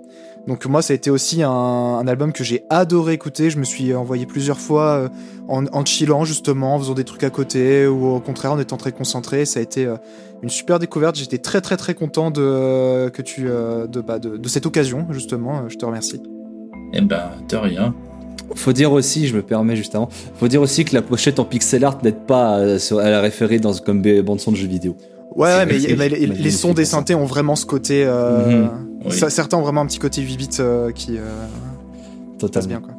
[0.45, 3.49] Donc moi ça a été aussi un, un album que j'ai adoré écouter.
[3.49, 5.09] Je me suis envoyé plusieurs fois euh,
[5.47, 8.75] en, en chillant justement, en faisant des trucs à côté ou au contraire en étant
[8.75, 9.45] très concentré.
[9.45, 9.95] Ça a été euh,
[10.41, 11.15] une super découverte.
[11.15, 15.69] J'étais très très très content de que tu de, bah, de de cette occasion justement.
[15.69, 16.21] Je te remercie.
[16.91, 17.95] Eh ben, de rien.
[18.55, 21.45] Faut dire aussi, je me permets juste avant, faut dire aussi que la pochette en
[21.45, 24.95] pixel art n'aide pas à, la référer dans, comme bande son de jeux vidéo.
[25.35, 28.03] Ouais, ouais, mais, mais les, les sons des synthés ont vraiment ce côté.
[28.05, 28.67] euh.
[29.05, 29.11] Oui.
[29.11, 31.45] ça- certains ont vraiment un petit côté 8 bits euh, qui euh,
[32.39, 32.67] Totalement.
[32.69, 32.93] bien quoi.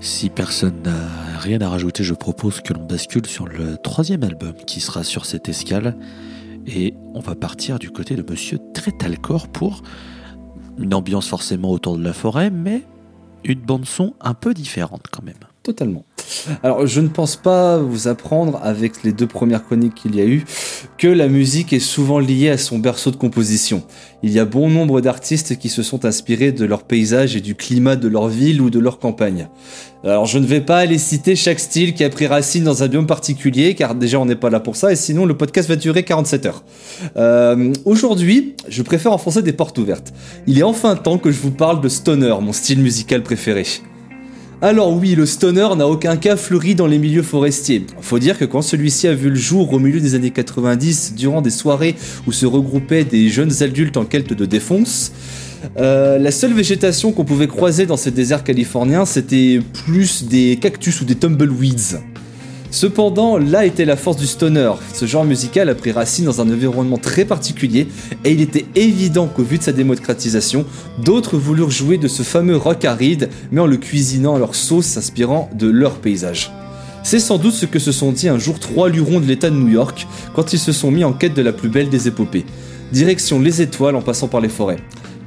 [0.00, 4.54] Si personne n'a rien à rajouter, je propose que l'on bascule sur le troisième album
[4.66, 5.96] qui sera sur cette escale.
[6.66, 9.82] Et on va partir du côté de Monsieur Trétalcor pour
[10.78, 12.82] une ambiance forcément autour de la forêt, mais
[13.44, 15.34] une bande-son un peu différente quand même.
[15.68, 16.06] Totalement.
[16.62, 20.24] Alors, je ne pense pas vous apprendre, avec les deux premières chroniques qu'il y a
[20.24, 20.46] eu,
[20.96, 23.82] que la musique est souvent liée à son berceau de composition.
[24.22, 27.54] Il y a bon nombre d'artistes qui se sont inspirés de leur paysage et du
[27.54, 29.48] climat de leur ville ou de leur campagne.
[30.04, 32.88] Alors, je ne vais pas aller citer chaque style qui a pris racine dans un
[32.88, 35.76] biome particulier, car déjà on n'est pas là pour ça, et sinon le podcast va
[35.76, 36.64] durer 47 heures.
[37.18, 40.14] Euh, Aujourd'hui, je préfère enfoncer des portes ouvertes.
[40.46, 43.66] Il est enfin temps que je vous parle de Stoner, mon style musical préféré.
[44.60, 47.86] Alors oui, le stoner n'a aucun cas fleuri dans les milieux forestiers.
[48.00, 51.42] Faut dire que quand celui-ci a vu le jour au milieu des années 90, durant
[51.42, 51.94] des soirées
[52.26, 55.12] où se regroupaient des jeunes adultes en quête de défonce,
[55.78, 61.00] euh, la seule végétation qu'on pouvait croiser dans ces déserts californiens, c'était plus des cactus
[61.02, 62.00] ou des tumbleweeds.
[62.70, 64.72] Cependant, là était la force du stoner.
[64.92, 67.88] Ce genre musical a pris racine dans un environnement très particulier
[68.24, 70.66] et il était évident qu'au vu de sa démocratisation,
[71.02, 74.86] d'autres voulurent jouer de ce fameux rock aride, mais en le cuisinant à leur sauce
[74.86, 76.52] s'inspirant de leur paysage.
[77.02, 79.56] C'est sans doute ce que se sont dit un jour trois lurons de l'État de
[79.56, 82.44] New York quand ils se sont mis en quête de la plus belle des épopées.
[82.92, 84.78] Direction les étoiles en passant par les forêts.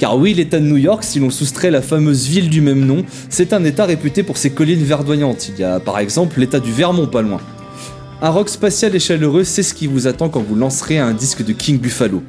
[0.02, 3.06] Car oui, l'État de New York, si l'on soustrait la fameuse ville du même nom,
[3.30, 5.50] c'est un État réputé pour ses collines verdoyantes.
[5.50, 7.40] Il y a par exemple l'État du Vermont pas loin.
[8.20, 11.46] Un rock spatial et chaleureux, c'est ce qui vous attend quand vous lancerez un disque
[11.46, 12.24] de King Buffalo.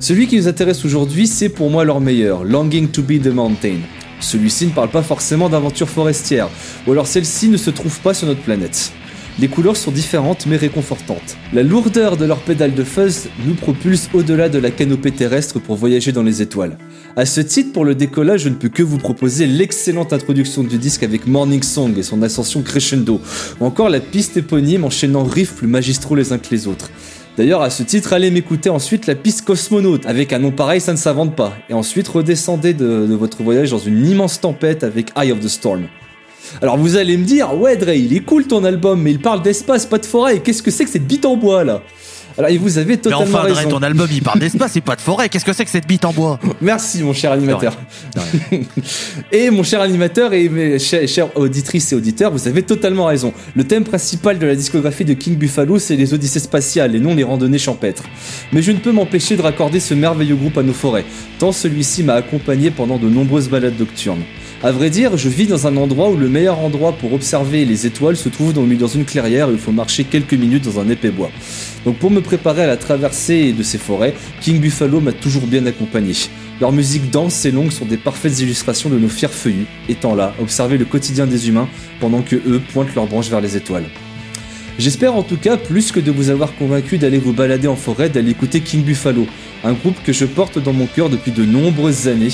[0.00, 3.78] Celui qui nous intéresse aujourd'hui, c'est pour moi leur meilleur, Longing to be the Mountain.
[4.18, 6.48] Celui-ci ne parle pas forcément d'aventure forestière,
[6.88, 8.92] ou alors celle-ci ne se trouve pas sur notre planète.
[9.38, 11.38] Les couleurs sont différentes mais réconfortantes.
[11.54, 15.76] La lourdeur de leur pédale de fuzz nous propulse au-delà de la canopée terrestre pour
[15.76, 16.76] voyager dans les étoiles.
[17.16, 20.76] À ce titre, pour le décollage, je ne peux que vous proposer l'excellente introduction du
[20.76, 23.22] disque avec Morning Song et son ascension crescendo,
[23.58, 26.90] ou encore la piste éponyme enchaînant riffs plus magistraux les uns que les autres.
[27.38, 30.04] D'ailleurs, à ce titre, allez m'écouter ensuite la piste Cosmonaute.
[30.04, 31.54] Avec un nom pareil, ça ne s'invente pas.
[31.70, 35.48] Et ensuite, redescendez de, de votre voyage dans une immense tempête avec Eye of the
[35.48, 35.86] Storm.
[36.60, 39.42] Alors vous allez me dire, ouais Dre, il est cool ton album, mais il parle
[39.42, 41.82] d'espace, pas de forêt, et qu'est-ce que c'est que cette bite en bois là?
[42.38, 44.96] Alors et vous avez Mais totalement enfin, Dre, ton album, il parle d'espace et pas
[44.96, 45.28] de forêt.
[45.28, 46.38] Qu'est-ce que c'est que cette bite en bois?
[46.60, 47.76] Merci mon cher animateur.
[49.32, 53.32] Et mon cher animateur et mes chers, chères auditrices et auditeurs, vous avez totalement raison.
[53.54, 57.14] Le thème principal de la discographie de King Buffalo, c'est les odyssées spatiales et non
[57.14, 58.04] les randonnées champêtres.
[58.52, 61.04] Mais je ne peux m'empêcher de raccorder ce merveilleux groupe à nos forêts,
[61.38, 64.22] tant celui-ci m'a accompagné pendant de nombreuses balades nocturnes.
[64.64, 67.84] À vrai dire, je vis dans un endroit où le meilleur endroit pour observer les
[67.84, 71.10] étoiles se trouve dans, une clairière où il faut marcher quelques minutes dans un épais
[71.10, 71.32] bois.
[71.84, 75.66] Donc pour me préparer à la traversée de ces forêts, King Buffalo m'a toujours bien
[75.66, 76.12] accompagné.
[76.60, 80.32] Leur musique dense et longue sont des parfaites illustrations de nos fiers feuillus, étant là,
[80.40, 83.86] observer le quotidien des humains pendant que eux pointent leurs branches vers les étoiles.
[84.78, 88.08] J'espère en tout cas, plus que de vous avoir convaincu d'aller vous balader en forêt,
[88.08, 89.26] d'aller écouter King Buffalo,
[89.64, 92.32] un groupe que je porte dans mon cœur depuis de nombreuses années,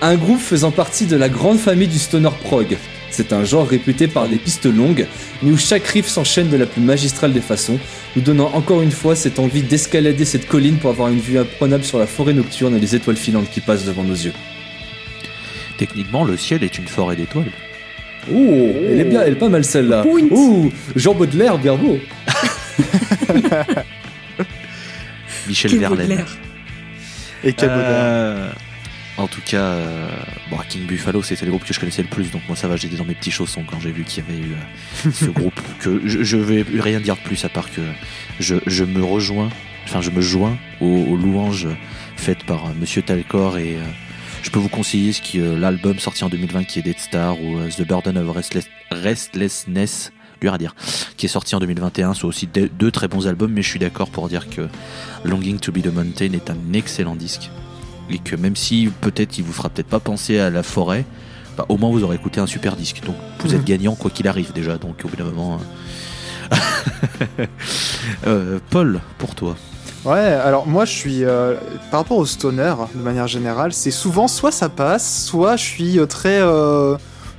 [0.00, 2.76] un groupe faisant partie de la grande famille du stoner prog.
[3.10, 5.06] C'est un genre réputé par des pistes longues,
[5.42, 7.78] mais où chaque riff s'enchaîne de la plus magistrale des façons,
[8.14, 11.84] nous donnant encore une fois cette envie d'escalader cette colline pour avoir une vue imprenable
[11.84, 14.32] sur la forêt nocturne et les étoiles filantes qui passent devant nos yeux.
[15.76, 17.50] Techniquement, le ciel est une forêt d'étoiles.
[18.32, 20.04] Oh, elle est bien, elle est pas mal celle-là.
[20.06, 21.98] Ouh, Jean Baudelaire, bien beau.
[25.48, 26.24] Michel Verlaine.
[27.44, 27.54] Et.
[27.62, 28.50] Euh,
[29.16, 30.08] en tout cas, euh,
[30.50, 32.76] bon, King Buffalo, c'était le groupe que je connaissais le plus, donc moi ça va,
[32.76, 35.60] j'étais dans mes petits chaussons quand j'ai vu qu'il y avait eu euh, ce groupe.
[35.80, 37.82] Que je, je vais rien dire de plus à part que
[38.38, 39.50] je, je me rejoins,
[39.84, 41.68] enfin je me joins aux, aux louanges
[42.16, 43.76] faites par euh, Monsieur Talcor et
[44.42, 47.58] je peux vous conseiller ce qui l'album sorti en 2020 qui est Dead Star ou
[47.68, 50.12] The Burden of Restless- Restlessness.
[50.40, 50.74] Dur à dire,
[51.16, 54.08] qui est sorti en 2021, sont aussi deux, très bons albums, mais je suis d'accord
[54.08, 54.68] pour dire que
[55.24, 57.50] Longing to be the Mountain est un excellent disque
[58.10, 61.04] et que même si peut-être il vous fera peut-être pas penser à la forêt,
[61.56, 63.02] bah, au moins vous aurez écouté un super disque.
[63.04, 64.78] Donc vous êtes gagnant quoi qu'il arrive déjà.
[64.78, 65.60] Donc au bout d'un moment.
[66.52, 67.46] euh,
[68.26, 69.56] euh, Paul, pour toi.
[70.04, 71.56] Ouais, alors moi je suis euh,
[71.90, 75.98] par rapport au stoner de manière générale, c'est souvent soit ça passe, soit je suis
[76.08, 76.40] très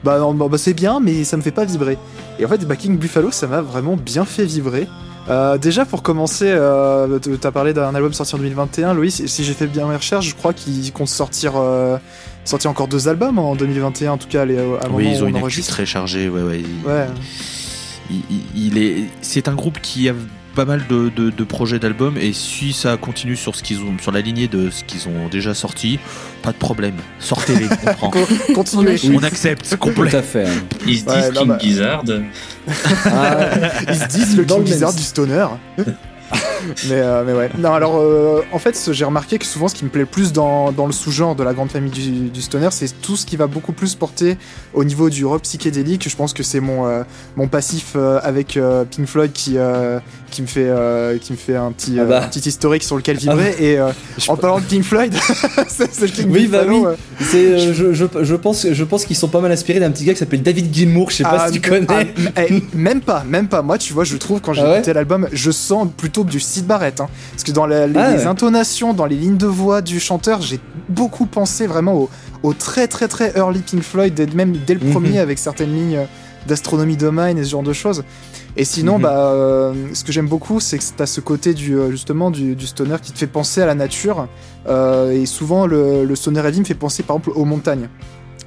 [0.04, 1.98] bah, non, bah, c'est bien mais ça me fait pas vibrer.
[2.40, 4.88] Et en fait bah, King Buffalo ça m'a vraiment bien fait vibrer.
[5.30, 9.24] Euh, déjà pour commencer, euh, t'as parlé d'un album sorti en 2021, Loïs.
[9.28, 11.98] Si j'ai fait bien mes recherches, je crois qu'ils comptent sortir euh,
[12.44, 15.28] sortir encore deux albums en 2021 en tout cas les, à oui, ils où ont
[15.28, 15.74] une on actu enregistre.
[15.74, 16.28] très chargée.
[16.28, 16.62] Ouais, ouais.
[16.62, 17.06] Il, Ouais.
[18.10, 19.04] il- il- il est.
[19.22, 20.14] C'est un groupe qui a
[20.56, 23.98] pas mal de, de- de projets d'albums et si ça continue sur ce qu'ils ont
[24.02, 26.00] sur la lignée de ce qu'ils ont déjà sorti,
[26.42, 26.96] pas de problème.
[27.20, 28.10] Sortez-les, on prend.
[28.12, 28.20] Co-
[28.54, 29.00] Continuez.
[29.14, 30.14] On accepte, Tout complet.
[30.16, 30.48] à fait.
[30.48, 30.64] hein.
[30.86, 32.04] Ils se disent Ouais, King bah- Gizzard.
[33.06, 33.38] Ah,
[33.88, 35.48] Ils se disent le Dans King le Gizzard du stoner.
[36.88, 37.50] mais, euh, mais ouais.
[37.58, 40.32] Non, alors, euh, en fait, j'ai remarqué que souvent, ce qui me plaît le plus
[40.32, 43.36] dans, dans le sous-genre de la grande famille du, du stoner, c'est tout ce qui
[43.36, 44.38] va beaucoup plus porter
[44.74, 46.08] au niveau du rock psychédélique.
[46.10, 47.04] Je pense que c'est mon, euh,
[47.36, 50.00] mon passif euh, avec euh, Pink Floyd qui, euh,
[50.32, 52.24] qui, me fait, euh, qui me fait un petit, Ah euh, bah.
[52.24, 53.56] un petit historique sur lequel Ah vibrer.
[53.60, 53.92] Et euh,
[54.30, 55.14] en parlant de Pink Floyd,
[55.68, 57.56] c'est le King Oui, bah Buffalo, oui.
[57.74, 60.20] je, je, je pense, je pense qu'ils sont pas mal inspirés d'un petit gars qui
[60.20, 61.12] s'appelle David Gilmour.
[61.12, 62.14] Je sais pas Ah, si tu connais.
[62.38, 63.62] eh, même pas, même pas.
[63.62, 66.66] Moi, tu vois, je trouve quand j'ai ouais écouté l'album, je sens plutôt du Sid
[66.66, 67.00] Barrett.
[67.02, 67.10] hein.
[67.34, 68.26] parce que dans la- les, ouais.
[68.26, 72.10] intonations, dans les lignes de voix du chanteur, j'ai beaucoup pensé vraiment au,
[72.44, 74.92] au très très très early Pink Floyd, même dès le Mhm.
[74.92, 76.00] premier avec certaines lignes
[76.48, 78.04] d'astronomie domaine et ce genre de choses.
[78.58, 79.02] Et sinon, Mhm.
[79.04, 82.56] bah, euh, ce que j'aime beaucoup, c'est que t'as ce côté du euh, justement du,
[82.56, 84.28] du stoner qui te fait penser à la nature.
[84.68, 87.88] Euh, et souvent, le, le stoner heavy me fait penser par exemple aux montagnes.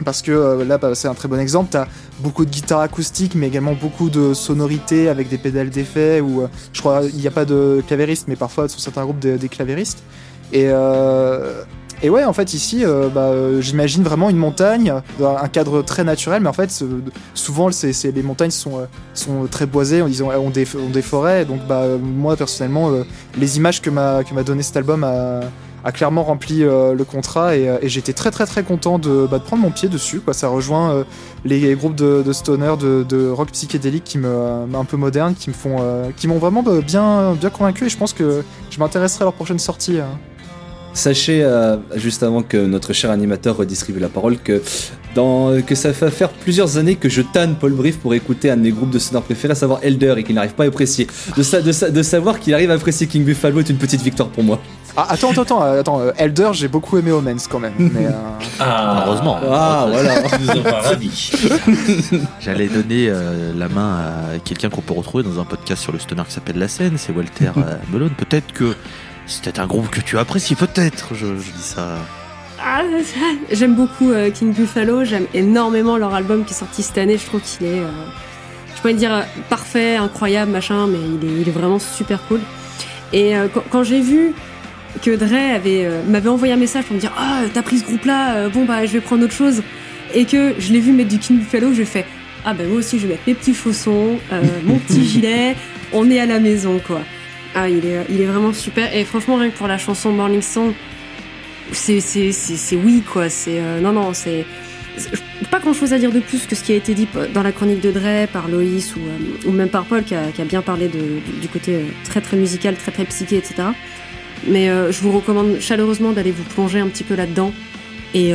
[0.04, 1.68] Parce que euh, là, bah, c'est un très bon exemple.
[1.70, 1.86] T'as
[2.18, 6.20] beaucoup de guitare acoustique, mais également beaucoup de sonorités avec des pédales d'effet.
[6.20, 9.38] Ou je crois il n'y a pas de clavériste, mais parfois sur certains groupes des,
[9.38, 10.02] des clavéristes.
[10.52, 11.62] Et euh,
[12.04, 15.80] et ouais, en fait ici, euh, bah, euh, j'imagine vraiment une montagne, dans un cadre
[15.80, 16.84] très naturel, mais en fait,
[17.32, 21.46] souvent, les montagnes sont, euh, sont très boisées, ont, disons, ont, des, des forêts.
[21.46, 23.04] Donc, bah, euh, moi, personnellement, euh,
[23.38, 25.40] les images que m'a, donné cet album a,
[25.82, 29.38] a clairement rempli euh, le contrat et, euh, j'étais très très très content de, bah,
[29.38, 30.20] prendre mon pied dessus.
[30.32, 31.04] Ça rejoint euh,
[31.46, 35.50] les groupes de, de stoner, de, rock psychédélique qui me, euh, un peu moderne, qui
[35.66, 39.58] euh, m'ont vraiment bien, bien convaincu et je pense que je m'intéresserai à leur prochaine
[39.58, 40.00] sortie.
[40.00, 40.18] hein.
[40.94, 44.62] Sachez, euh, juste avant que notre cher animateur redistribue la parole, que,
[45.16, 48.56] dans, que ça va faire plusieurs années que je tanne Paul Brief pour écouter un
[48.56, 51.08] de mes groupes de sonore préférés, à savoir Elder, et qu'il n'arrive pas à apprécier.
[51.36, 54.02] De, sa- de, sa- de savoir qu'il arrive à apprécier King Buffalo est une petite
[54.02, 54.60] victoire pour moi.
[54.96, 57.72] Ah, attends, attends, attends, euh, attends, euh, Elder, j'ai beaucoup aimé Omens quand même.
[57.78, 58.10] Mais, euh,
[58.60, 59.38] Ah, Heureusement.
[59.50, 60.22] Ah, voilà.
[62.40, 63.96] J'allais donner euh, la main
[64.34, 66.94] à quelqu'un qu'on peut retrouver dans un podcast sur le stoner qui s'appelle La Scène,
[66.96, 68.10] c'est Walter euh, Melone.
[68.16, 68.74] Peut-être que
[69.26, 71.14] c'était un groupe que tu apprécies, peut-être.
[71.14, 71.98] Je, je dis ça.
[72.60, 72.82] Ah,
[73.50, 77.26] j'aime beaucoup euh, King Buffalo, j'aime énormément leur album qui est sorti cette année, je
[77.26, 77.90] trouve qu'il est, euh,
[78.74, 82.40] je pourrais dire euh, parfait, incroyable, machin, mais il est, il est vraiment super cool.
[83.12, 84.32] Et euh, quand, quand j'ai vu
[85.02, 87.84] que Dre avait, euh, m'avait envoyé un message pour me dire Ah, t'as pris ce
[87.84, 89.62] groupe-là, euh, bon bah je vais prendre autre chose,
[90.14, 92.06] et que je l'ai vu mettre du King Buffalo, j'ai fait
[92.44, 95.56] Ah bah moi aussi je vais mettre mes petits chaussons, euh, mon petit gilet,
[95.92, 97.00] on est à la maison quoi.
[97.54, 98.94] Ah, il est, vraiment super.
[98.94, 100.72] Et franchement, rien pour la chanson Morning Song,
[101.70, 103.28] c'est, oui, quoi.
[103.28, 104.44] C'est, euh, non, non, c'est,
[105.52, 107.52] pas grand chose à dire de plus que ce qui a été dit dans la
[107.52, 109.00] chronique de Dre par Loïs ou,
[109.48, 112.90] euh, même par Paul qui a, bien parlé du, côté euh, très, très musical, très,
[112.90, 113.68] très psyché, etc.
[114.48, 117.52] Mais je vous recommande chaleureusement d'aller vous plonger un petit peu là-dedans.
[118.12, 118.34] Et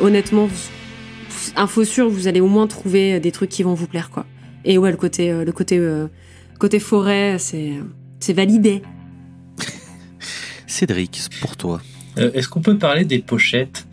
[0.00, 4.24] honnêtement, vous- info vous allez au moins trouver des trucs qui vont vous plaire, quoi.
[4.64, 5.78] Et ouais, le côté, le côté,
[6.58, 7.72] côté forêt, c'est,
[8.24, 8.80] c'est validé.
[10.66, 11.82] Cédric, pour toi.
[12.16, 13.86] Euh, Est-ce qu'on peut parler des pochettes?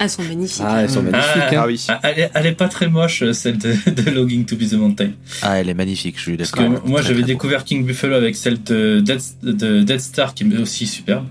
[0.00, 0.62] Elles sont magnifiques.
[0.66, 1.52] Ah, elles sont magnifiques.
[1.52, 1.64] Ah hein.
[1.68, 1.84] oui.
[1.88, 4.72] Ah, elle, est, elle est pas très moche, celle de, de Logging to be the
[4.74, 5.10] Mountain.
[5.42, 6.88] Ah, elle est magnifique, je suis Parce que d'accord.
[6.88, 10.58] moi, Très, j'avais découvert King Buffalo avec celle de Dead, de Dead Star, qui est
[10.58, 11.26] aussi superbe.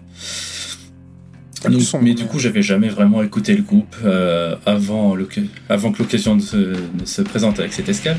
[1.69, 6.37] Donc, sont- mais du coup, j'avais jamais vraiment écouté le groupe euh, avant, que l'occasion
[6.37, 8.17] de se, de se présente avec cette escale.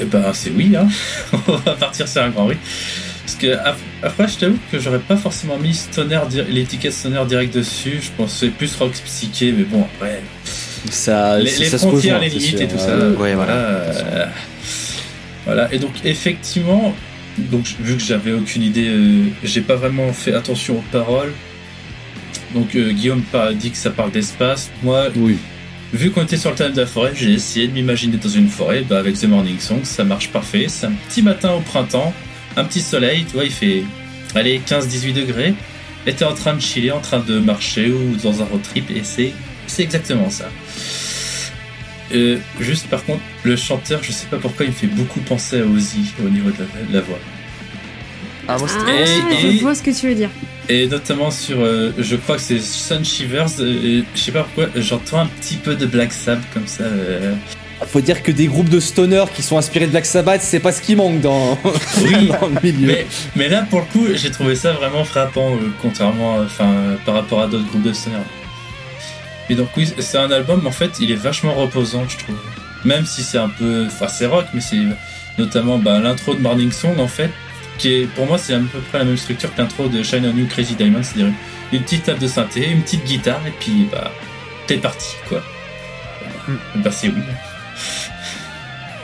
[0.00, 0.88] Et ben, c'est oui, hein.
[1.48, 2.56] On va partir sur un grand oui.
[3.24, 7.54] Parce que ap- après, je t'avoue que j'aurais pas forcément mis stoner, l'étiquette stoner direct
[7.54, 7.98] dessus.
[8.02, 10.20] Je pensais plus rock psyché, mais bon, après,
[10.90, 12.60] Ça, les, ça les se frontières, rejoint, les limites sûr.
[12.62, 12.88] et tout ça.
[12.90, 13.52] Euh, Ouais, voilà.
[13.52, 14.26] euh,
[15.46, 15.72] voilà.
[15.72, 16.94] Et donc effectivement,
[17.38, 21.32] donc vu que j'avais aucune idée, euh, j'ai pas vraiment fait attention aux paroles.
[22.54, 23.22] Donc euh, Guillaume
[23.54, 24.70] dit que ça parle d'espace.
[24.82, 25.38] Moi, Oui.
[25.94, 28.48] Vu qu'on était sur le thème de la forêt, j'ai essayé de m'imaginer dans une
[28.48, 28.82] forêt.
[28.88, 30.66] Bah, avec The Morning Song, ça marche parfait.
[30.68, 32.12] C'est un petit matin au printemps,
[32.56, 33.82] un petit soleil, tu vois, il fait
[34.34, 35.54] allez 15-18 degrés.
[36.06, 38.90] Et t'es en train de chiller, en train de marcher ou dans un road trip,
[38.90, 39.32] et c'est
[39.66, 40.44] c'est exactement ça.
[42.14, 45.60] Euh, juste par contre, le chanteur, je sais pas pourquoi, il me fait beaucoup penser
[45.60, 47.18] à Ozzy au niveau de la, de la voix.
[48.46, 50.28] Ah, moi, Ah, Et- je et- vois ce que tu veux dire.
[50.68, 54.68] Et notamment sur, euh, je crois que c'est Sun Shivers, euh, je sais pas pourquoi,
[54.76, 56.84] j'entends un petit peu de Black Sabbath comme ça.
[56.84, 57.34] euh.
[57.86, 60.72] Faut dire que des groupes de stoners qui sont inspirés de Black Sabbath, c'est pas
[60.72, 61.58] ce qui manque dans,
[62.02, 62.86] Oui, dans le milieu.
[62.86, 67.14] mais, mais là pour le coup, j'ai trouvé ça vraiment frappant, euh, contrairement, enfin, par
[67.14, 68.16] rapport à d'autres groupes de stoner.
[69.50, 72.36] Et donc oui, c'est un album, en fait, il est vachement reposant, je trouve.
[72.86, 74.78] Même si c'est un peu, enfin c'est rock, mais c'est
[75.36, 77.30] notamment bah, l'intro de Morning Song, en fait,
[77.78, 80.30] qui est, pour moi, c'est à peu près la même structure que l'intro de Shine
[80.32, 81.32] on You Crazy Diamond, c'est-à-dire
[81.72, 84.12] une petite table de synthé, une petite guitare, et puis bah,
[84.66, 85.42] t'es parti, quoi.
[86.76, 87.14] Bah c'est oui.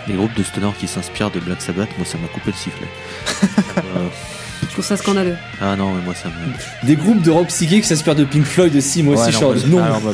[0.09, 2.89] Les groupes de stoner qui s'inspirent de Black Sabbath, moi ça m'a coupé le sifflet.
[3.97, 4.09] Euh,
[4.63, 5.37] Je trouve ça scandaleux.
[5.61, 6.87] ah non, mais moi ça me.
[6.87, 9.41] Des groupes de rock psyché qui s'inspirent de Pink Floyd aussi, moi Ouais, aussi, non,
[9.41, 9.61] Charles.
[9.67, 9.87] moi, Non.
[9.87, 10.13] alors, moi,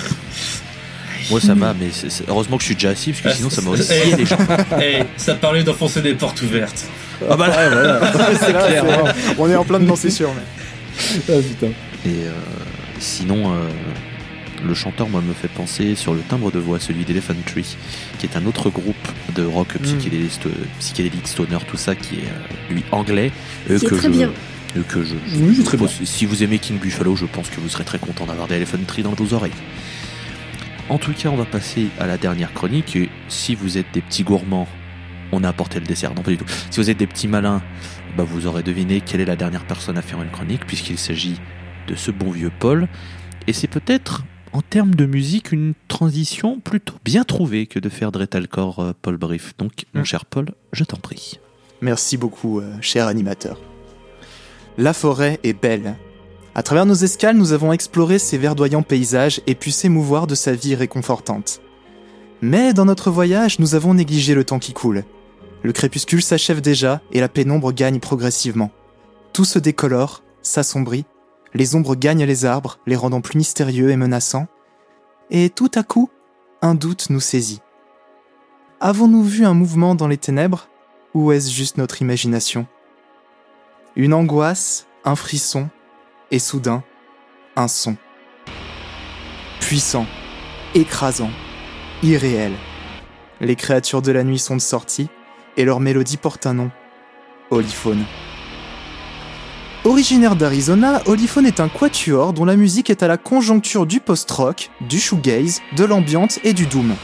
[1.30, 3.50] moi, ça m'a, mais c'est- c'est- heureusement que je suis déjà assis, parce que sinon
[3.50, 4.36] ça m'aurait scié les gens.
[4.80, 6.84] eh, ça parlait d'enfoncer des portes ouvertes.
[7.30, 8.12] Ah bah là, voilà.
[8.40, 8.84] c'est clair.
[8.86, 9.34] c'est- hein.
[9.38, 10.30] On est en plein dedans, c'est sûr.
[10.34, 11.34] Mais...
[11.34, 11.66] Ah, putain.
[12.04, 12.30] Et euh,
[12.98, 13.68] sinon, euh,
[14.66, 17.76] le chanteur, moi, me fait penser sur le timbre de voix, celui d'Elephant Tree,
[18.18, 18.94] qui est un autre groupe
[19.34, 20.40] de rock psychédélique,
[20.78, 23.32] psychédélique stoner, tout ça, qui est euh, lui anglais,
[23.70, 24.30] euh, que très je, bien.
[24.76, 27.48] euh, que je, je- Oui, je très pense- Si vous aimez King Buffalo, je pense
[27.50, 29.52] que vous serez très content d'avoir des Elephant Tree dans vos oreilles.
[30.88, 32.94] En tout cas, on va passer à la dernière chronique.
[32.96, 34.68] Et si vous êtes des petits gourmands,
[35.32, 36.14] on a apporté le dessert.
[36.14, 36.44] Non, pas du tout.
[36.70, 37.62] Si vous êtes des petits malins,
[38.16, 41.40] bah, vous aurez deviné quelle est la dernière personne à faire une chronique, puisqu'il s'agit
[41.88, 42.88] de ce bon vieux Paul.
[43.46, 48.10] Et c'est peut-être, en termes de musique, une transition plutôt bien trouvée que de faire
[48.12, 49.54] Dretalcore euh, Paul Brief.
[49.58, 50.04] Donc, mon Mm.
[50.04, 51.38] cher Paul, je t'en prie.
[51.80, 53.60] Merci beaucoup, euh, cher animateur.
[54.78, 55.96] La forêt est belle.
[56.54, 60.52] À travers nos escales, nous avons exploré ses verdoyants paysages et pu s'émouvoir de sa
[60.52, 61.60] vie réconfortante.
[62.40, 65.04] Mais dans notre voyage, nous avons négligé le temps qui coule.
[65.66, 68.70] Le crépuscule s'achève déjà et la pénombre gagne progressivement.
[69.32, 71.06] Tout se décolore, s'assombrit,
[71.54, 74.46] les ombres gagnent les arbres, les rendant plus mystérieux et menaçants.
[75.28, 76.08] Et tout à coup,
[76.62, 77.62] un doute nous saisit.
[78.78, 80.68] Avons-nous vu un mouvement dans les ténèbres
[81.14, 82.68] ou est-ce juste notre imagination?
[83.96, 85.68] Une angoisse, un frisson,
[86.30, 86.84] et soudain,
[87.56, 87.96] un son.
[89.58, 90.06] Puissant,
[90.76, 91.30] écrasant,
[92.04, 92.52] irréel.
[93.40, 95.08] Les créatures de la nuit sont de sortie,
[95.56, 96.70] et leur mélodie porte un nom.
[97.50, 98.04] Holyphone.
[99.84, 104.70] Originaire d'Arizona, Holyphone est un quatuor dont la musique est à la conjoncture du post-rock,
[104.80, 106.94] du shoegaze, de l'ambiante et du doom.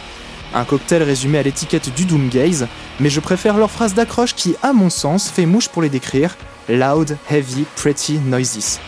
[0.55, 2.67] Un cocktail résumé à l'étiquette du doomgaze,
[3.01, 6.37] mais je préfère leur phrase d'accroche qui, à mon sens, fait mouche pour les décrire
[6.69, 8.81] loud, heavy, pretty, noises.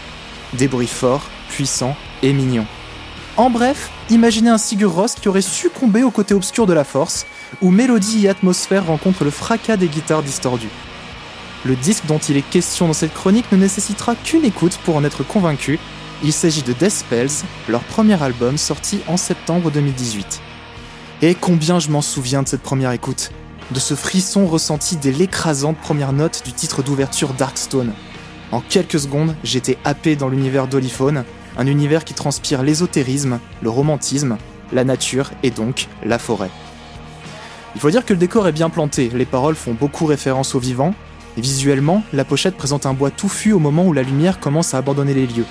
[0.54, 2.66] Des bruits forts, puissants et mignons.
[3.36, 7.26] En bref, imaginez un Sigur Rós qui aurait succombé au côté obscur de la force,
[7.62, 10.68] où mélodie et atmosphère rencontrent le fracas des guitares distordues.
[11.64, 15.04] Le disque dont il est question dans cette chronique ne nécessitera qu'une écoute pour en
[15.04, 15.78] être convaincu.
[16.22, 20.40] Il s'agit de Death Spells, leur premier album sorti en septembre 2018.
[21.22, 23.30] Et combien je m'en souviens de cette première écoute
[23.70, 27.94] De ce frisson ressenti dès l'écrasante première note du titre d'ouverture Darkstone.
[28.52, 31.24] En quelques secondes, j'étais happé dans l'univers d'Oliphone,
[31.56, 34.36] un univers qui transpire l'ésotérisme, le romantisme,
[34.72, 36.50] la nature et donc la forêt.
[37.74, 40.60] Il faut dire que le décor est bien planté, les paroles font beaucoup référence au
[40.60, 40.94] vivant,
[41.36, 44.78] et visuellement, la pochette présente un bois touffu au moment où la lumière commence à
[44.78, 45.46] abandonner les lieux.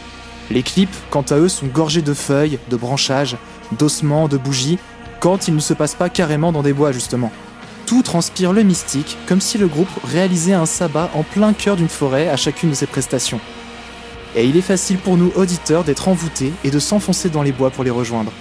[0.49, 3.35] Les clips, quant à eux, sont gorgés de feuilles, de branchages,
[3.77, 4.79] d'ossements, de bougies,
[5.19, 7.31] quand il ne se passe pas carrément dans des bois justement.
[7.85, 11.89] Tout transpire le mystique, comme si le groupe réalisait un sabbat en plein cœur d'une
[11.89, 13.41] forêt à chacune de ses prestations.
[14.35, 17.69] Et il est facile pour nous, auditeurs, d'être envoûtés et de s'enfoncer dans les bois
[17.69, 18.31] pour les rejoindre.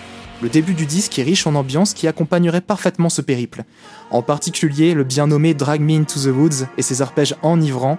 [0.42, 3.62] Le début du disque est riche en ambiance qui accompagnerait parfaitement ce périple.
[4.10, 7.96] En particulier le bien nommé Drag Me Into the Woods et ses arpèges enivrants,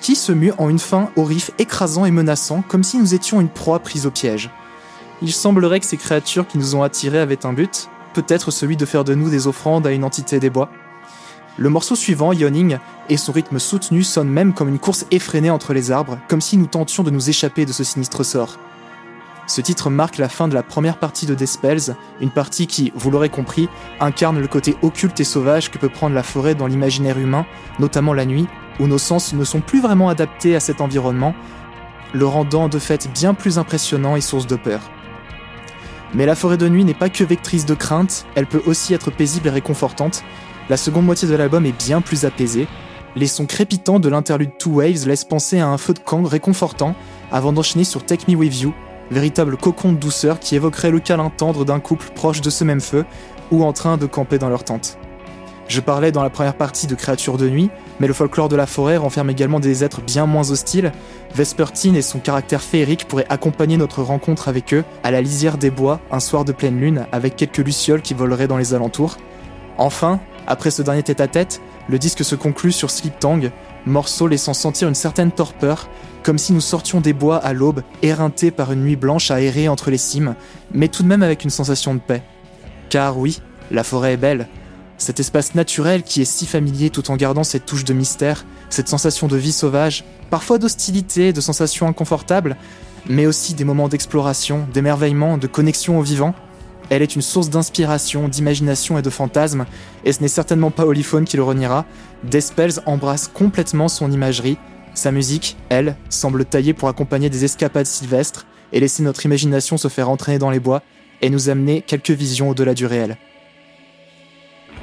[0.00, 3.40] qui se muent en une fin au riff écrasant et menaçant, comme si nous étions
[3.40, 4.50] une proie prise au piège.
[5.20, 8.86] Il semblerait que ces créatures qui nous ont attirés avaient un but, peut-être celui de
[8.86, 10.70] faire de nous des offrandes à une entité des bois.
[11.56, 15.72] Le morceau suivant, Yawning, et son rythme soutenu sonne même comme une course effrénée entre
[15.72, 18.58] les arbres, comme si nous tentions de nous échapper de ce sinistre sort.
[19.46, 22.92] Ce titre marque la fin de la première partie de Death Spells, une partie qui,
[22.94, 23.68] vous l'aurez compris,
[24.00, 27.44] incarne le côté occulte et sauvage que peut prendre la forêt dans l'imaginaire humain,
[27.78, 28.46] notamment la nuit,
[28.80, 31.34] où nos sens ne sont plus vraiment adaptés à cet environnement,
[32.14, 34.80] le rendant de fait bien plus impressionnant et source de peur.
[36.14, 39.10] Mais la forêt de nuit n'est pas que vectrice de crainte, elle peut aussi être
[39.10, 40.24] paisible et réconfortante.
[40.70, 42.66] La seconde moitié de l'album est bien plus apaisée.
[43.16, 46.94] Les sons crépitants de l'interlude Two Waves laissent penser à un feu de camp réconfortant
[47.30, 48.72] avant d'enchaîner sur Take Me With You,
[49.10, 52.80] véritable cocon de douceur qui évoquerait le câlin tendre d'un couple proche de ce même
[52.80, 53.04] feu
[53.50, 54.98] ou en train de camper dans leur tente.
[55.66, 58.66] Je parlais dans la première partie de créatures de nuit, mais le folklore de la
[58.66, 60.92] forêt renferme également des êtres bien moins hostiles.
[61.34, 65.70] Vespertine et son caractère féerique pourraient accompagner notre rencontre avec eux à la lisière des
[65.70, 69.16] bois un soir de pleine lune avec quelques lucioles qui voleraient dans les alentours.
[69.78, 73.50] Enfin, après ce dernier tête-à-tête, le disque se conclut sur Sleep Tang,
[73.86, 75.88] morceau laissant sentir une certaine torpeur,
[76.22, 79.90] comme si nous sortions des bois à l'aube, éreintés par une nuit blanche à entre
[79.90, 80.34] les cimes,
[80.72, 82.22] mais tout de même avec une sensation de paix.
[82.88, 84.48] Car oui, la forêt est belle,
[84.96, 88.88] cet espace naturel qui est si familier tout en gardant cette touche de mystère, cette
[88.88, 92.56] sensation de vie sauvage, parfois d'hostilité, de sensations inconfortables,
[93.08, 96.34] mais aussi des moments d'exploration, d'émerveillement, de connexion au vivant.
[96.90, 99.64] Elle est une source d'inspiration, d'imagination et de fantasmes,
[100.04, 101.86] et ce n'est certainement pas Oliphone qui le reniera.
[102.24, 104.58] Despels embrasse complètement son imagerie.
[104.94, 109.88] Sa musique, elle, semble taillée pour accompagner des escapades sylvestres et laisser notre imagination se
[109.88, 110.82] faire entraîner dans les bois
[111.22, 113.16] et nous amener quelques visions au-delà du réel.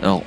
[0.02, 0.24] Alors,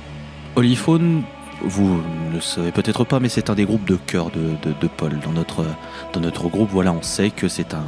[0.55, 1.23] Oliphone,
[1.61, 4.75] vous ne le savez peut-être pas, mais c'est un des groupes de cœur de, de-
[4.79, 5.19] de Paul.
[5.23, 5.65] Dans notre,
[6.13, 7.85] dans notre groupe, voilà, on sait que c'est un.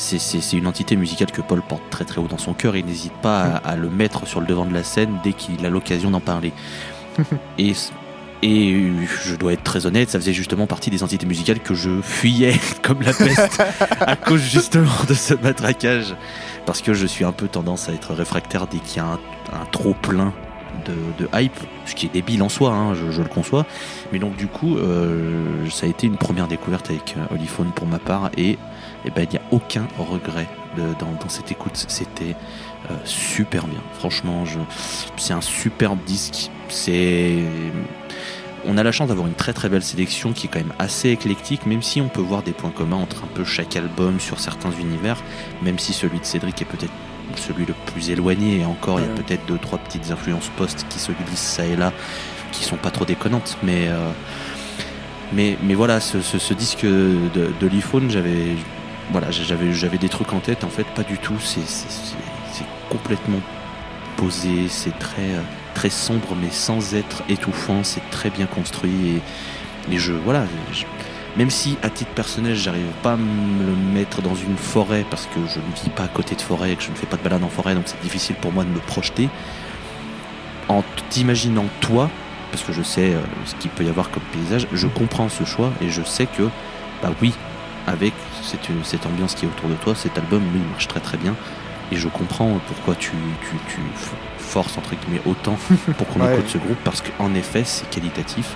[0.00, 2.86] C'est, une entité musicale que Paul porte très très haut dans son cœur et il
[2.86, 5.68] n'hésite pas à, à le mettre sur le devant de la scène dès qu'il a
[5.68, 6.54] l'occasion d'en parler.
[7.58, 7.74] et,
[8.42, 8.92] et
[9.22, 12.58] je dois être très honnête, ça faisait justement partie des entités musicales que je fuyais
[12.82, 13.62] comme la peste
[14.00, 16.14] à cause justement de ce matraquage.
[16.64, 19.20] Parce que je suis un peu tendance à être réfractaire dès qu'il y a un,
[19.52, 20.32] un trop plein
[20.84, 23.66] de, hype, ce qui est débile en soi, hein, je, le conçois.
[24.12, 27.86] Mais donc du coup, euh, ça a été une première découverte avec euh, Oliphone pour
[27.86, 28.58] ma part et
[29.04, 31.84] eh ben, il n'y a aucun regret dans, cette écoute.
[31.88, 32.36] C'était
[32.90, 33.80] euh, super bien.
[33.98, 34.44] Franchement,
[35.16, 36.50] c'est un superbe disque.
[36.68, 37.38] C'est
[38.66, 41.08] on a la chance d'avoir une très très belle sélection qui est quand même assez
[41.08, 44.38] éclectique, même si on peut voir des points communs entre un peu chaque album sur
[44.38, 45.16] certains univers,
[45.62, 46.92] même si celui de Cédric est peut-être
[47.36, 50.86] celui le plus éloigné, et encore il y a peut-être deux trois petites influences post
[50.88, 51.92] qui se glissent ça et là,
[52.52, 54.10] qui sont pas trop déconnantes, mais euh,
[55.32, 57.28] mais, mais voilà, ce, ce- ce disque de,
[57.60, 58.56] de l'iPhone, j'avais
[59.12, 61.60] voilà, j'avais j'avais des trucs en tête, en fait pas du tout, c'est
[62.88, 63.40] complètement
[64.16, 65.30] posé, c'est très
[65.74, 69.20] très sombre mais sans être étouffant, c'est très bien construit
[69.88, 70.84] et, et je voilà, je-
[71.36, 75.26] même si à titre personnel j'arrive pas à me le mettre dans une forêt parce
[75.26, 77.16] que je ne vis pas à côté de forêt et que je ne fais pas
[77.16, 79.28] de balade en forêt donc c'est difficile pour moi de me projeter.
[80.68, 82.10] En t'imaginant toi
[82.50, 85.44] parce que je sais euh, ce qu'il peut y avoir comme paysage je comprends ce
[85.44, 86.48] choix et je sais que
[87.02, 87.32] bah oui
[87.86, 88.12] avec
[88.42, 91.34] cette, cette ambiance qui est autour de toi cet album lui marche très très bien.
[91.92, 93.10] Et je comprends pourquoi tu,
[93.68, 93.80] tu,
[94.38, 95.56] forces entre guillemets autant
[95.98, 96.34] pour qu'on Ouais.
[96.34, 98.54] écoute ce groupe parce qu'en effet c'est qualitatif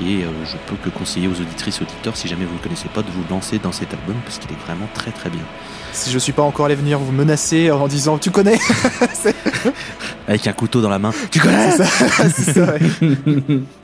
[0.00, 2.88] Et euh, je peux que conseiller aux auditrices et auditeurs, si jamais vous ne connaissez
[2.88, 5.42] pas, de vous lancer dans cet album parce qu'il est vraiment très très bien.
[5.92, 8.58] Si je suis pas encore allé venir vous menacer en disant tu connais,
[10.26, 11.12] Avec un couteau dans la main.
[11.30, 11.84] Tu connais ça,
[12.30, 12.78] ça, ouais.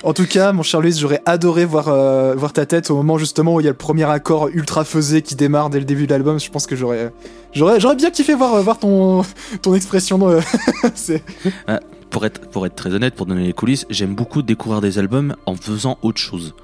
[0.02, 3.18] En tout cas, mon cher Louis, j'aurais adoré voir, euh, voir ta tête au moment
[3.18, 6.06] justement où il y a le premier accord ultra faisé qui démarre dès le début
[6.06, 6.40] de l'album.
[6.40, 7.12] Je pense que j'aurais,
[7.52, 9.22] j'aurais, j'aurais bien kiffé voir, euh, voir ton,
[9.62, 10.18] ton expression.
[10.28, 10.40] euh,
[10.94, 11.22] c'est-
[12.10, 15.98] pour être, très honnête, pour donner les coulisses, j'aime beaucoup découvrir des albums en faisant
[16.02, 16.54] autre chose.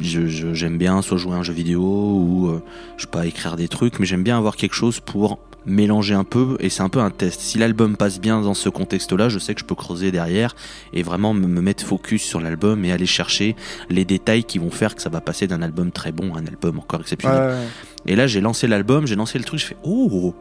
[0.00, 2.62] J'aime bien soit jouer à un jeu vidéo ou euh,
[2.96, 5.38] je sais pas écrire des trucs, mais j'aime bien avoir quelque chose pour
[5.68, 7.40] mélanger un peu et c'est un peu un test.
[7.40, 10.56] Si l'album passe bien dans ce contexte-là, je sais que je peux creuser derrière
[10.92, 13.54] et vraiment me, me mettre focus sur l'album et aller chercher
[13.90, 16.46] les détails qui vont faire que ça va passer d'un album très bon à un
[16.46, 17.38] album encore exceptionnel.
[17.40, 17.66] ouais, ouais.
[18.06, 20.34] Et là, j'ai lancé l'album, j'ai lancé le truc, je fais oh,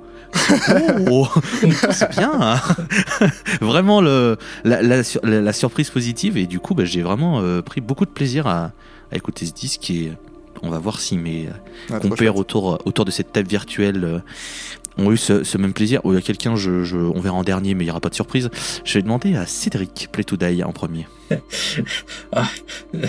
[1.10, 1.28] oh
[1.92, 2.32] c'est bien.
[2.40, 2.60] hein.
[3.62, 7.40] vraiment le, la, la sur- la- la surprise positive et du coup, bah, j'ai vraiment
[7.42, 8.72] euh, pris beaucoup de plaisir à,
[9.12, 10.12] à écouter ce disque et
[10.64, 11.50] on va voir si mes
[12.02, 14.20] compères autour, autour de cette table virtuelle euh,
[14.98, 16.02] ont eu ce, ce même plaisir.
[16.06, 18.00] Ou il y a quelqu'un, je, je- on verra en dernier, mais il n'y aura
[18.00, 18.50] pas de surprise.
[18.86, 21.08] Je vais demander à Cédric Play to Die en premier.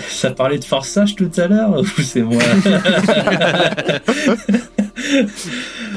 [0.07, 2.41] Ça parlait de forçage tout à l'heure ou c'est moi?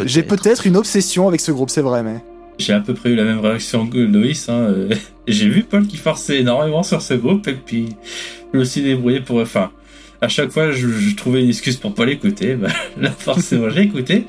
[0.05, 2.17] J'ai peut-être une obsession avec ce groupe, c'est vrai, mais.
[2.59, 4.49] J'ai à peu près eu la même réaction que Loïs.
[4.49, 4.67] Hein.
[4.69, 4.95] euh,
[5.27, 7.91] J'ai vu Paul qui forçait énormément sur ce groupe et puis
[8.53, 9.41] je me suis débrouillé pour.
[9.41, 9.71] Enfin,
[10.21, 12.55] à chaque fois, je, je trouvais une excuse pour pas l'écouter.
[12.55, 12.69] Bah,
[13.01, 14.27] là, forcément, j'ai écouté.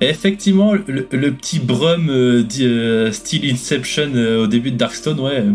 [0.00, 5.18] Et effectivement, le, le petit brum euh, euh, style Inception euh, au début de Darkstone,
[5.20, 5.40] ouais.
[5.40, 5.52] euh,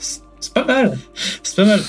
[0.00, 0.98] c'est pas mal.
[1.42, 1.82] C'est pas mal.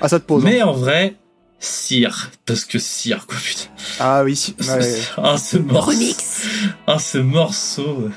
[0.00, 0.42] Ah, ça te pose.
[0.44, 0.48] hein.
[0.50, 1.14] Mais en vrai,
[1.58, 2.30] Cire.
[2.46, 3.64] Parce que Cire, quoi, putain.
[3.98, 4.54] Ah oui.
[4.60, 4.98] ouais.
[5.18, 5.92] Ah, ce morceau.
[6.86, 7.82] Ah, ce morceau.
[8.06, 8.10] euh.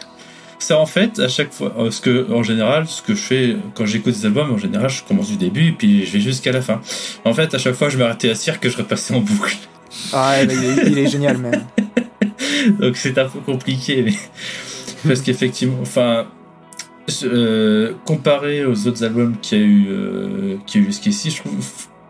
[0.59, 1.75] C'est en fait à chaque fois.
[1.75, 5.03] Parce que, en général, ce que je fais quand j'écoute des albums, en général, je
[5.03, 6.79] commence du début et puis je vais jusqu'à la fin.
[7.25, 9.57] En fait, à chaque fois, je m'arrêtais à cire que je repassais en boucle.
[10.13, 11.51] Ah, il, est, il est génial, mais.
[12.79, 14.13] Donc c'est un peu compliqué, mais.
[15.07, 16.27] Parce qu'effectivement, enfin.
[17.23, 21.31] euh, comparé aux autres albums qu'il y a eu, euh, qu'il y a eu jusqu'ici,
[21.31, 21.67] je trouve.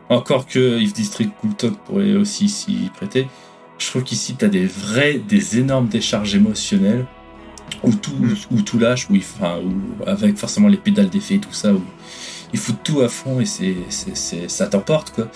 [0.10, 3.28] Encore que If District Cool Talk pourrait aussi s'y prêter.
[3.80, 7.06] Je trouve qu'ici, t'as des vrais, des énormes décharges émotionnelles.
[7.82, 8.12] Où tout,
[8.52, 11.74] où tout lâche, où il, enfin, où, avec forcément les pédales d'effet et tout ça,
[11.74, 11.82] où
[12.54, 15.28] il fout tout à fond et c'est, c'est, c'est- ça t'emporte, quoi.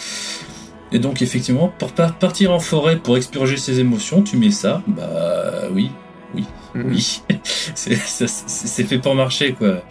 [0.92, 4.82] Et donc, effectivement, pour par- partir en forêt pour expurger ses émotions, tu mets ça,
[4.88, 5.92] bah oui,
[6.34, 6.46] oui.
[7.76, 9.82] c'est, ça- c'est- fait pour marcher, quoi.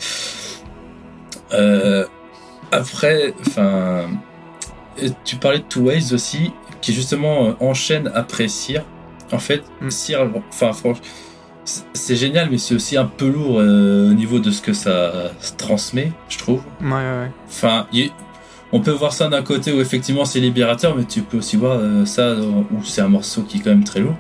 [1.53, 2.05] Euh,
[2.73, 4.07] après, enfin,
[5.25, 8.83] tu parlais de Two Ways aussi, qui justement euh, enchaîne après Cyr.
[9.33, 9.91] En fait, Mm.
[9.91, 11.03] Cyr, enfin, franchement,
[11.65, 14.73] c'est- c'est génial, mais c'est aussi un peu lourd euh, au niveau de ce que
[14.73, 16.63] ça se transmet, je trouve.
[16.81, 17.31] Ouais, ouais, ouais.
[17.49, 18.13] Enfin, il-
[18.73, 21.79] on peut voir ça d'un côté où effectivement c'est libérateur, mais tu peux aussi voir
[21.79, 24.17] euh, ça dans- où c'est un morceau qui est quand même très lourd.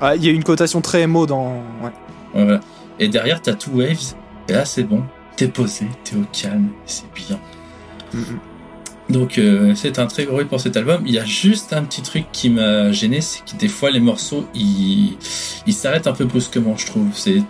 [0.00, 1.56] Ah, il y a une cotation très émo dans.
[1.82, 1.90] Ouais.
[2.34, 2.60] Voilà.
[2.98, 4.14] Et derrière, t'as Two Waves,
[4.48, 5.02] et là c'est bon,
[5.36, 7.38] t'es posé, t'es au calme, c'est bien.
[8.14, 8.38] Mhm.
[9.10, 11.02] Donc euh, c'est un très gros hit pour cet album.
[11.06, 14.00] Il y a juste un petit truc qui m'a gêné, c'est que des fois les
[14.00, 15.16] morceaux ils
[15.66, 17.08] ils s'arrêtent un peu brusquement, je trouve.
[17.14, 17.42] C'est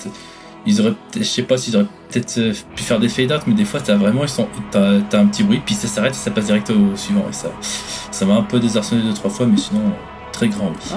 [0.66, 3.54] ils auraient, je sais pas s'ils auraient peut-être euh, pu faire des fade out, mais
[3.54, 6.30] des fois t'as vraiment ils sont t'as un petit bruit puis ça s'arrête et ça
[6.30, 7.48] passe direct au suivant et ça
[8.10, 9.80] ça m'a un peu désarçonné deux trois fois, mais sinon
[10.32, 10.96] très grand oui.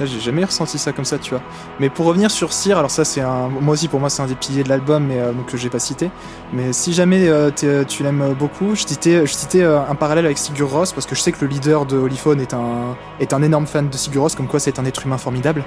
[0.00, 1.42] Là, j'ai jamais ressenti ça comme ça, tu vois.
[1.78, 3.48] Mais pour revenir sur Cyr, alors ça, c'est un.
[3.48, 5.78] Moi aussi, pour moi, c'est un des piliers de l'album, mais euh, que j'ai pas
[5.78, 6.10] cité.
[6.52, 10.24] Mais si jamais euh, t'es- tu l'aimes beaucoup, je citais, je citais euh, un parallèle
[10.24, 13.32] avec Sigur Rós, parce que je sais que le leader de Holyphone est un, est
[13.32, 15.62] un énorme fan de Sigur Rós, comme quoi c'est un être humain formidable.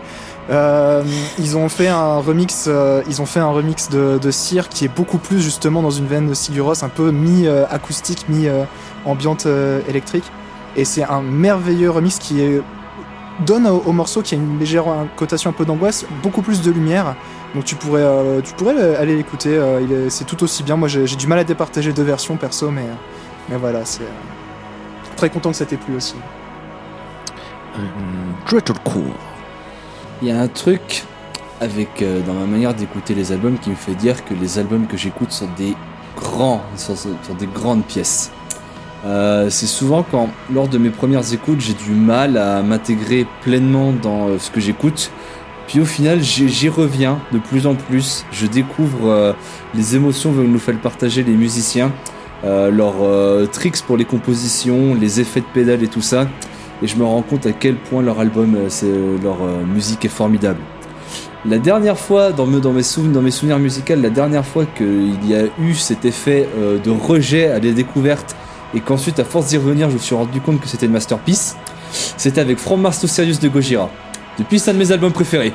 [0.50, 1.04] Euh,
[1.40, 4.86] ils ont fait un remix, euh, ils ont fait un remix de, de Cyr qui
[4.86, 9.80] est beaucoup plus justement dans une veine de Sigur Rós, un peu mi-acoustique, mi-ambiante euh,
[9.88, 10.26] électrique.
[10.78, 12.62] Et c'est un merveilleux remix qui est
[13.40, 16.62] donne au, au morceau qui a une légère euh, cotation un peu d'angoisse beaucoup plus
[16.62, 17.16] de lumière
[17.54, 20.88] donc tu pourrais euh, tu pourrais le- aller l'écouter euh, c'est tout aussi bien moi
[20.88, 22.86] j'ai du mal à départager deux versions perso mais
[23.50, 26.16] mais voilà c'est euh, très content que ça t'ait plu aussi.
[30.22, 31.04] Il y a un truc
[31.62, 34.88] avec euh, dans ma manière d'écouter les albums qui me fait dire que les albums
[34.88, 35.76] que j'écoute sont des
[36.16, 38.32] grands, sont, sont des grandes pièces.
[39.06, 43.92] Euh, c'est souvent quand, lors de mes premières écoutes, j'ai du mal à m'intégrer pleinement
[43.92, 45.12] dans euh, ce que j'écoute.
[45.68, 48.26] Puis au final, j'y reviens de plus en plus.
[48.32, 49.34] Je découvre euh,
[49.76, 51.92] les émotions que nous fait partager les musiciens,
[52.44, 56.28] leurs tricks pour les compositions, les effets de pédale et tout ça
[56.84, 58.56] et je me rends compte à quel point leur album,
[59.24, 60.60] leur musique est formidable.
[61.50, 65.46] La dernière fois, dans, me- dans, mes, souvenirs, musicaux, la dernière fois qu'il y a
[65.60, 66.48] eu cet effet
[66.84, 68.36] de rejet à la découverte
[68.76, 71.56] et qu'ensuite, à force d'y revenir, je me suis rendu compte que c'était une masterpiece.
[72.18, 73.90] C'était avec From Mars to Sirius de Gojira.
[74.38, 75.54] Depuis, c'est un de mes albums préférés.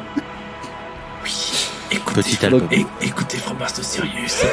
[1.92, 2.66] Écoutez, Petit album.
[3.02, 4.44] écoutez From Mars to Sirius.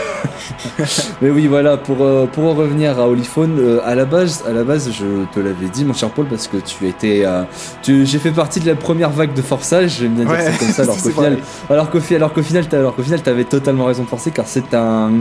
[1.22, 4.52] Mais oui, voilà, pour, euh, pour en revenir à Holyphone, euh, à la base, à
[4.52, 7.44] la base, je te l'avais dit, mon cher Paul, parce que tu étais, euh,
[7.82, 10.68] tu, j'ai fait partie de la première vague de forçage, j'aime bien dire ça comme
[10.70, 11.38] ça, alors qu'au final,
[11.70, 14.74] alors qu'au alors qu'au final, alors qu'au final, t'avais totalement raison de forcer, car c'est
[14.74, 15.12] un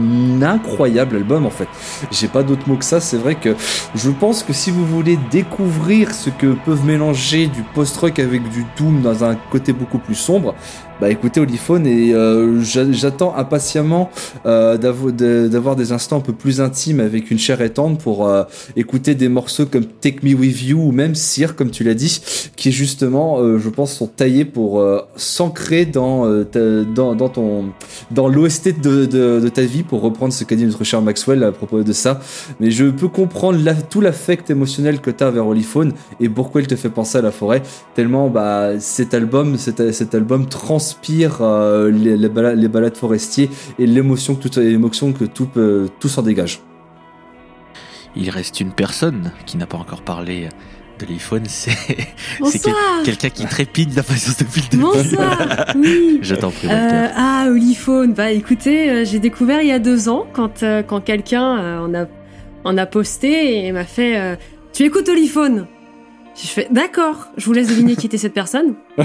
[0.41, 1.67] incroyable album, en fait.
[2.11, 3.55] J'ai pas d'autre mot que ça, c'est vrai que
[3.95, 8.65] je pense que si vous voulez découvrir ce que peuvent mélanger du post-rock avec du
[8.77, 10.55] doom dans un côté beaucoup plus sombre,
[10.99, 14.09] bah écoutez Holyphone et euh, j'a- j'attends impatiemment
[14.47, 14.77] euh,
[15.17, 18.43] d'avoir des instants un peu plus intimes avec une chair étendre pour euh,
[18.75, 22.21] écouter des morceaux comme Take Me With You ou même Sire comme tu l'as dit
[22.55, 27.65] qui justement euh, je pense sont taillés pour euh, s'ancrer dans, dans dans ton
[28.11, 31.51] dans l'OST de, de, ta vie pour reprendre ce qu'a dit notre cher Maxwell à
[31.51, 32.19] propos de ça.
[32.59, 33.59] Mais je peux comprendre
[33.89, 37.21] tout l'affect émotionnel que tu as vers Holyphone et pourquoi il te fait penser à
[37.21, 37.61] la forêt
[37.95, 41.41] tellement bah cet album cet, album transpire
[41.91, 43.49] les, les, balades, forestiers
[43.79, 44.59] et l'émotion que tout
[45.13, 46.59] que tout peut- tout s'en dégage
[48.15, 50.49] Il reste une personne qui n'a pas encore parlé
[50.99, 51.77] de l'iPhone, c'est
[52.63, 52.73] quel-
[53.05, 54.81] quelqu'un qui trépide d'impatience depuis le début.
[54.83, 58.13] Bonsoir Oui Je t'en prie, Euh, ah, Oliphone.
[58.13, 61.79] Bah écoutez, euh, j'ai découvert il y a deux ans quand, euh, quand quelqu'un euh,
[61.85, 62.05] en, a,
[62.63, 64.35] en a posté et m'a fait euh,
[64.73, 65.67] Tu écoutes Oliphone
[66.35, 68.73] Je fais D'accord, je vous laisse deviner qui était cette personne.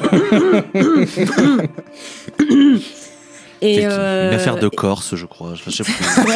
[3.63, 5.55] et euh, Une affaire de Corse, je crois.
[5.55, 5.95] Je sais plus.
[6.27, 6.35] Ouais.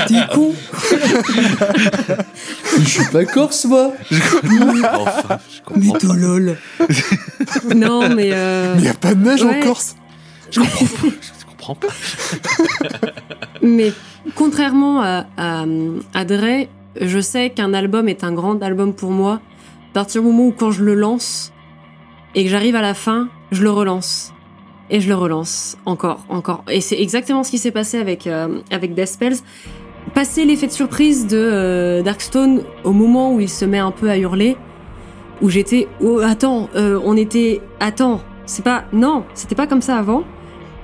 [0.08, 0.52] T'es con
[2.78, 6.14] je suis pas corse moi enfin, je Mais comprends pas.
[6.16, 6.56] lol
[7.74, 8.30] Non, mais.
[8.32, 9.60] euh, Mais y a pas de neige Ouais.
[9.60, 9.96] en Corse
[10.50, 11.08] Je comprends pas.
[11.10, 11.88] Je comprends pas.
[13.62, 13.92] Mais
[14.34, 15.64] contrairement à, à,
[16.14, 16.66] à Dre,
[17.00, 19.40] je sais qu'un album est un grand album pour moi.
[19.90, 21.52] À partir du moment où quand je le lance
[22.34, 24.32] et que j'arrive à la fin, je le relance.
[24.90, 26.64] Et je le relance encore, encore.
[26.68, 29.36] Et c'est exactement ce qui s'est passé avec, euh, avec Death Spells.
[30.14, 34.10] Passer l'effet de surprise de euh, Darkstone au moment où il se met un peu
[34.10, 34.56] à hurler,
[35.42, 39.96] où j'étais, oh, attends, euh, on était, attends, c'est pas, non, c'était pas comme ça
[39.96, 40.24] avant.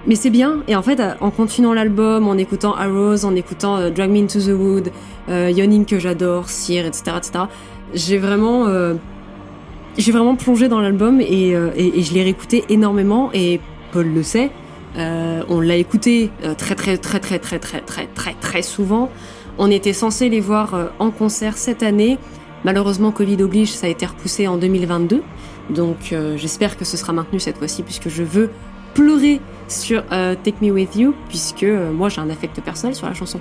[0.07, 0.63] Mais c'est bien.
[0.69, 4.57] Et en fait, en continuant l'album, en écoutant Arrows, en écoutant Drag Me Into the
[4.57, 4.93] Wood,
[5.29, 7.45] Yawning que j'adore, Sear, etc., etc.,
[7.93, 8.69] j'ai vraiment,
[9.99, 13.31] j'ai vraiment plongé dans l'album et, et, et je l'ai réécouté énormément.
[13.35, 13.61] Et
[14.03, 14.51] Le sait,
[14.97, 19.11] euh, on l'a écouté euh, très, très, très, très, très, très, très, très, très souvent.
[19.59, 22.19] On était censé les voir euh, en concert cette année.
[22.65, 25.23] Malheureusement, Covid oblige, ça a été repoussé en 2022.
[25.71, 28.51] Donc, j'espère que ce sera maintenu cette fois-ci puisque je veux
[28.95, 33.41] pleurer sur Take Me With You, puisque moi j'ai un affect personnel sur la chanson.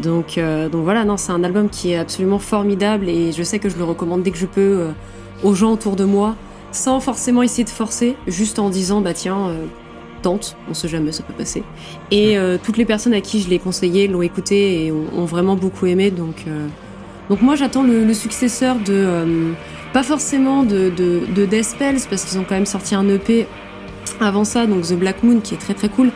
[0.00, 0.38] Donc,
[0.72, 3.76] donc voilà, non, c'est un album qui est absolument formidable et je sais que je
[3.76, 4.86] le recommande dès que je peux
[5.42, 6.36] aux gens autour de moi,
[6.72, 9.64] sans forcément essayer de forcer, juste en disant bah tiens, euh,
[10.22, 11.62] tente, on sait jamais, ça peut passer.
[12.10, 15.56] Et euh, toutes les personnes à qui je l'ai conseillé l'ont écouté et ont, vraiment
[15.56, 16.66] beaucoup aimé, donc euh,
[17.28, 19.52] donc moi j'attends le, successeur de
[19.92, 20.90] pas forcément de
[21.46, 23.46] Death Spells parce qu'ils ont quand même sorti un EP
[24.20, 26.10] avant ça, donc The Black Moon, qui est très très cool.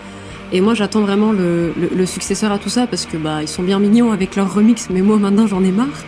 [0.55, 3.63] Et moi, j'attends vraiment le, le, successeur à tout ça parce que bah ils sont
[3.63, 6.05] bien mignons avec leur remix, mais moi maintenant j'en ai marre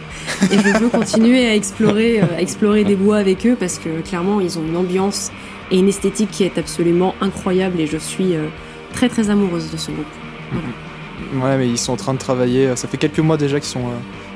[0.53, 4.41] et je veux continuer à explorer, euh, explorer des bois avec eux parce que clairement
[4.43, 5.31] ils ont une ambiance
[5.71, 8.49] et une esthétique qui est absolument incroyable et je suis euh,
[8.93, 10.05] très très amoureuse de ce groupe.
[11.43, 12.67] Ouais, mais ils sont en train de travailler.
[12.67, 13.85] euh, Ça fait quelques mois déjà qu'ils sont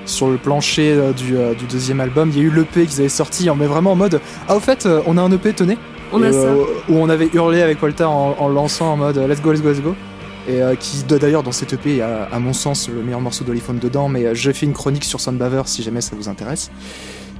[0.07, 2.31] sur le plancher du, du deuxième album.
[2.33, 4.89] Il y a eu l'EP qu'ils avaient sorti, mais vraiment en mode Ah, au fait,
[5.07, 5.77] on a un EP, tenez.
[6.13, 6.39] On a Et, ça.
[6.39, 9.69] euh, Où on avait hurlé avec Walter en, lançant en mode Let's go, let's go,
[9.71, 9.95] let's go.
[10.49, 13.79] Et euh, qui, d'ailleurs, dans cet EP, a, à mon sens, le meilleur morceau d'Oliphone
[13.79, 14.09] dedans.
[14.09, 16.71] Mais euh, j'ai fait une chronique sur Soundbaver si jamais ça vous intéresse.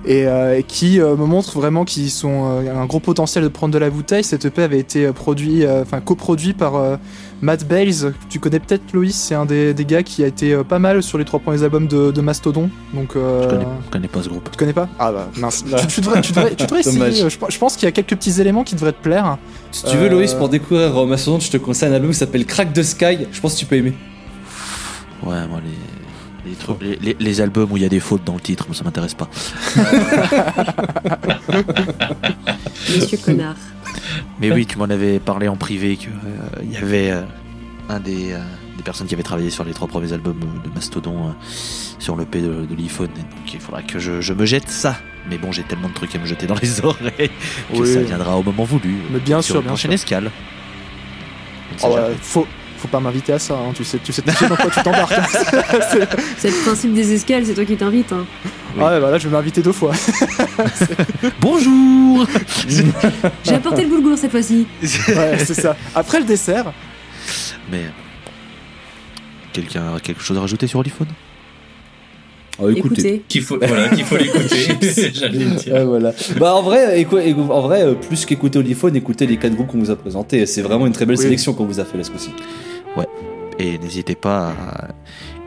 [0.07, 3.49] Et, euh, et qui euh, me montre vraiment qu'ils sont euh, un gros potentiel de
[3.49, 4.25] prendre de la bouteille.
[4.25, 6.97] Cet EP avait été euh, produit, euh, enfin coproduit par euh,
[7.43, 8.15] Matt Bales.
[8.31, 11.03] Tu connais peut-être Loïs, c'est un des, des gars qui a été euh, pas mal
[11.03, 12.71] sur les trois premiers albums de, de Mastodon.
[12.95, 14.49] Donc, euh, Je connais, je connais pas ce groupe.
[14.51, 14.89] tu connais pas?
[14.99, 15.65] Ah bah mince.
[15.81, 17.29] tu, tu devrais, tu devrais, tu devrais essayer.
[17.29, 19.37] Je, je pense qu'il y a quelques petits éléments qui devraient te plaire.
[19.73, 22.47] Si tu veux, Loïs, pour découvrir euh, Mastodon, je te conseille un album qui s'appelle
[22.47, 23.27] Crack the Sky.
[23.33, 23.95] Je pense que tu peux aimer.
[25.25, 25.73] Ouais, moi, les,
[26.47, 28.67] les, trucs- les, les- les albums où il y a des fautes dans le titre,
[28.69, 29.29] moi, ça m'intéresse pas.
[32.95, 33.57] Monsieur connard.
[34.41, 36.11] Mais oui, tu m'en avais parlé en privé qu'il
[36.71, 37.23] y avait euh,
[37.89, 38.39] un des, euh,
[38.77, 41.33] des personnes qui avait travaillé sur les trois premiers albums euh, de Mastodon euh,
[41.99, 43.09] sur le P de, de l'iPhone.
[43.09, 44.97] Donc il faudra que je, je me jette ça.
[45.29, 47.31] Mais bon, j'ai tellement de trucs à me jeter dans les oreilles
[47.73, 47.93] que Oui.
[47.93, 48.95] ça viendra au moment voulu.
[49.13, 49.95] Mais bien sur sûr, bien prochaine sûr.
[49.95, 50.31] escale.
[51.83, 52.47] Oh, ouais, faut,
[52.79, 53.55] faut pas m'inviter à ça.
[53.55, 53.73] hein.
[53.75, 55.13] Tu sais, tu sais, tu sais dans quoi tu t'embarques.
[55.13, 55.27] hein.
[56.39, 58.13] C'est- le principe des escales, c'est toi qui t'invites.
[58.13, 58.25] Hein.
[58.77, 58.83] Oui.
[58.85, 59.93] Ah ouais, bah là, je vais m'inviter deux fois.
[61.41, 62.27] Bonjour
[63.45, 64.67] J'ai apporté le boulgour cette fois-ci.
[65.09, 65.77] Ouais, c'est ça.
[65.95, 66.73] Après le dessert,
[67.71, 67.83] Mais
[69.53, 71.09] quelqu'un a quelque chose à rajouter sur Oliphone
[72.61, 72.95] Oh, écoutez.
[73.01, 74.73] Écoutez, Qu'il faut, voilà, qu'il faut l'écouter.
[75.73, 76.13] Ouais, voilà.
[76.41, 77.07] Bah en vrai,
[77.51, 80.45] en vrai, euh, plus qu'écouter Oliphone, écoutez les quatre groupes qu'on vous a présentés.
[80.45, 81.23] C'est vraiment une très belle Oui.
[81.23, 82.31] sélection qu'on vous a fait là ce coup-ci.
[83.59, 84.89] Et n'hésitez pas à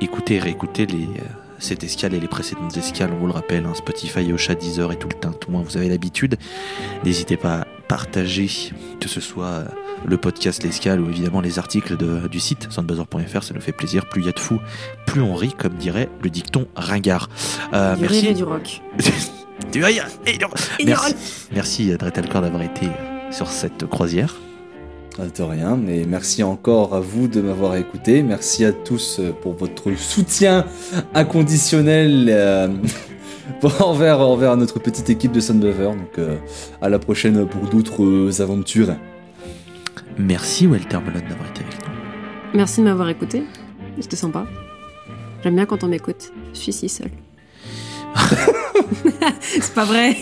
[0.02, 1.24] écouter et réécouter les, euh,
[1.60, 4.98] cette escale et les précédentes escales, on vous le rappelle, hein, Spotify, Ocha, Deezer et
[4.98, 6.38] tout le temps, tout le monde, vous avez l'habitude.
[7.06, 8.50] N'hésitez pas à partager,
[9.00, 9.66] que ce soit euh,
[10.06, 14.08] le podcast, l'escale ou évidemment les articles de- du site soundbuzzer.fr, ça nous fait plaisir.
[14.10, 14.60] Plus il y a de fous,
[15.06, 17.30] plus on rit, comme dirait le dicton ringard.
[17.74, 18.22] Euh, du merci.
[18.22, 18.82] rire et du rock.
[19.72, 20.46] Du rire et du-
[20.80, 21.16] Et du Merci, rock.
[21.54, 22.88] merci d'avoir été
[23.30, 24.36] sur cette croisière.
[25.20, 28.24] Ah, De rien, mais merci encore à vous de m'avoir écouté.
[28.24, 30.66] Merci à tous euh, pour votre soutien
[31.14, 32.70] inconditionnel euh,
[33.80, 35.90] envers, envers notre petite équipe de Sunbeaver.
[35.90, 36.38] Donc euh,
[36.82, 38.96] à la prochaine pour d'autres aventures.
[40.18, 41.92] Merci Walter Melon d'avoir été avec nous.
[42.54, 43.44] Merci de m'avoir écouté.
[44.00, 44.46] C'était sympa.
[45.44, 46.32] J'aime bien quand on m'écoute.
[46.54, 47.12] Je suis si seule.
[49.42, 50.16] c'est pas vrai.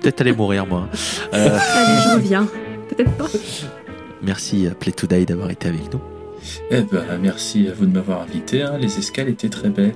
[0.00, 0.88] Peut-être aller mourir moi.
[1.34, 2.48] Euh, Allez, je reviens.
[2.98, 3.26] Peut-être pas.
[4.22, 6.00] merci à Play to Die d'avoir été avec nous.
[6.70, 8.62] Eh ben, merci à vous de m'avoir invité.
[8.62, 8.76] hein.
[8.78, 9.94] Les escales étaient très belles.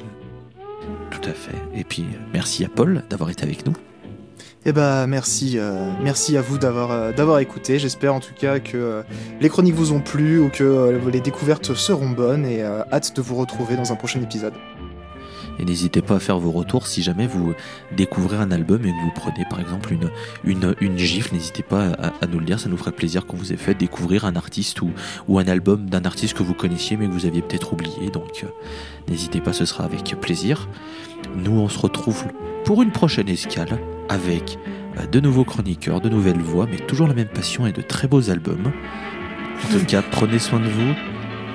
[1.10, 1.56] Tout à fait.
[1.74, 3.74] Et puis euh, merci à Paul d'avoir été avec nous.
[4.64, 7.78] eh bah merci, euh, merci à vous d'avoir euh, d'avoir écouté.
[7.78, 9.02] J'espère en tout cas que euh,
[9.40, 13.14] les chroniques vous ont plu ou que euh, les découvertes seront bonnes et euh, hâte
[13.14, 14.54] de vous retrouver dans un prochain épisode.
[15.58, 17.54] Et n'hésitez pas à faire vos retours si jamais vous
[17.96, 20.10] découvrez un album et que vous prenez par exemple une,
[20.44, 21.34] une, une gifle.
[21.34, 24.24] N'hésitez pas à, nous le dire, ça nous ferait plaisir qu'on vous ait fait découvrir
[24.24, 24.90] un artiste ou,
[25.28, 28.10] ou un album d'un artiste que vous connaissiez mais que vous aviez peut-être oublié.
[28.10, 28.48] Donc euh,
[29.08, 30.68] n'hésitez pas, ce sera avec plaisir.
[31.36, 32.24] Nous, on se retrouve
[32.64, 33.78] pour une prochaine escale
[34.08, 34.58] avec
[34.98, 38.08] euh, de nouveaux chroniqueurs, de nouvelles voix, mais toujours la même passion et de très
[38.08, 38.72] beaux albums.
[39.64, 40.94] En tout cas, prenez soin de vous.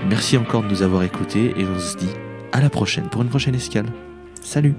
[0.09, 2.09] Merci encore de nous avoir écoutés et on se dit
[2.51, 3.87] à la prochaine pour une prochaine escale.
[4.41, 4.75] Salut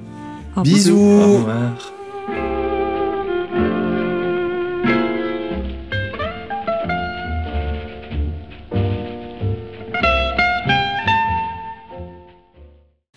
[0.57, 0.61] Au revoir.
[0.61, 1.93] Au Bisous revoir.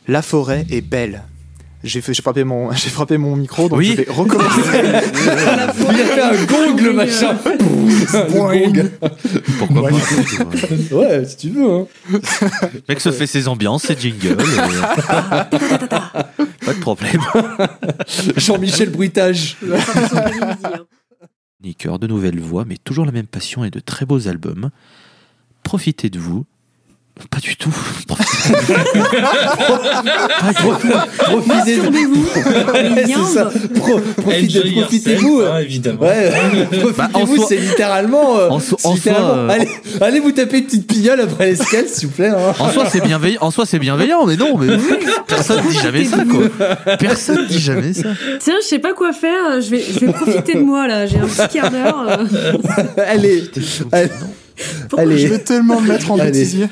[0.08, 1.24] La forêt est belle.
[1.84, 3.96] J'ai fait, j'ai frappé mon, j'ai frappé mon micro, donc Oui.
[3.98, 4.62] je vais recommencer.
[4.74, 7.36] Il a fait un gong le machin.
[9.60, 9.92] Pourquoi Ouais.
[9.92, 11.70] pas Ouais, si tu veux.
[11.72, 11.88] Hein.
[12.12, 14.38] Le mec se fait ses ambiances, ses jingles.
[14.42, 15.56] et-
[16.66, 17.22] pas de problème.
[18.38, 19.58] Jean-Michel Bruitage.
[21.60, 24.70] Chroniqueur, de nouvelles voix, mais toujours la même passion et de très beaux albums.
[25.64, 26.46] Profitez de vous.
[27.30, 27.74] Pas du tout.
[31.46, 32.26] Masturbez-vous.
[32.96, 33.14] Les
[34.22, 35.42] Profitez-vous.
[35.42, 36.02] hein, évidemment.
[36.02, 36.32] Ouais,
[36.82, 38.38] profitez-vous, c'est littéralement.
[38.40, 39.70] euh, en so- c'est en littéralement- soi, euh, allez,
[40.02, 42.30] allez vous taper une petite pignole après l'escale, s'il vous plaît.
[42.30, 42.54] hein.
[42.60, 43.40] En soi, c'est bienveillant.
[43.42, 44.68] En soi, c'est bienveillant, mais non, mais
[45.28, 46.98] personne dit jamais ça, quoi.
[46.98, 48.10] Personne dit jamais ça.
[48.40, 49.62] Tiens, je sais pas quoi faire.
[49.62, 51.06] Je vais, je vais profiter de moi là.
[51.06, 52.06] J'ai un petit quart d'heure.
[52.10, 52.26] euh.
[53.08, 53.44] allez,
[53.92, 54.10] allez,
[54.90, 55.18] Pourquoi allez.
[55.20, 56.32] Je vais tellement me mettre en Allez.
[56.32, 56.68] bêtisier?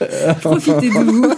[0.40, 1.32] Profitez de vous.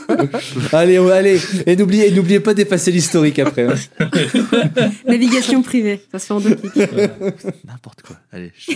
[0.73, 1.41] allez, allez.
[1.67, 3.67] Et n'oubliez, n'oubliez pas d'effacer l'historique après.
[3.69, 4.09] hein.
[5.07, 6.01] Navigation privée.
[6.11, 6.75] Ça se fait en deux clics.
[7.65, 8.17] N'importe quoi.
[8.33, 8.73] Allez, je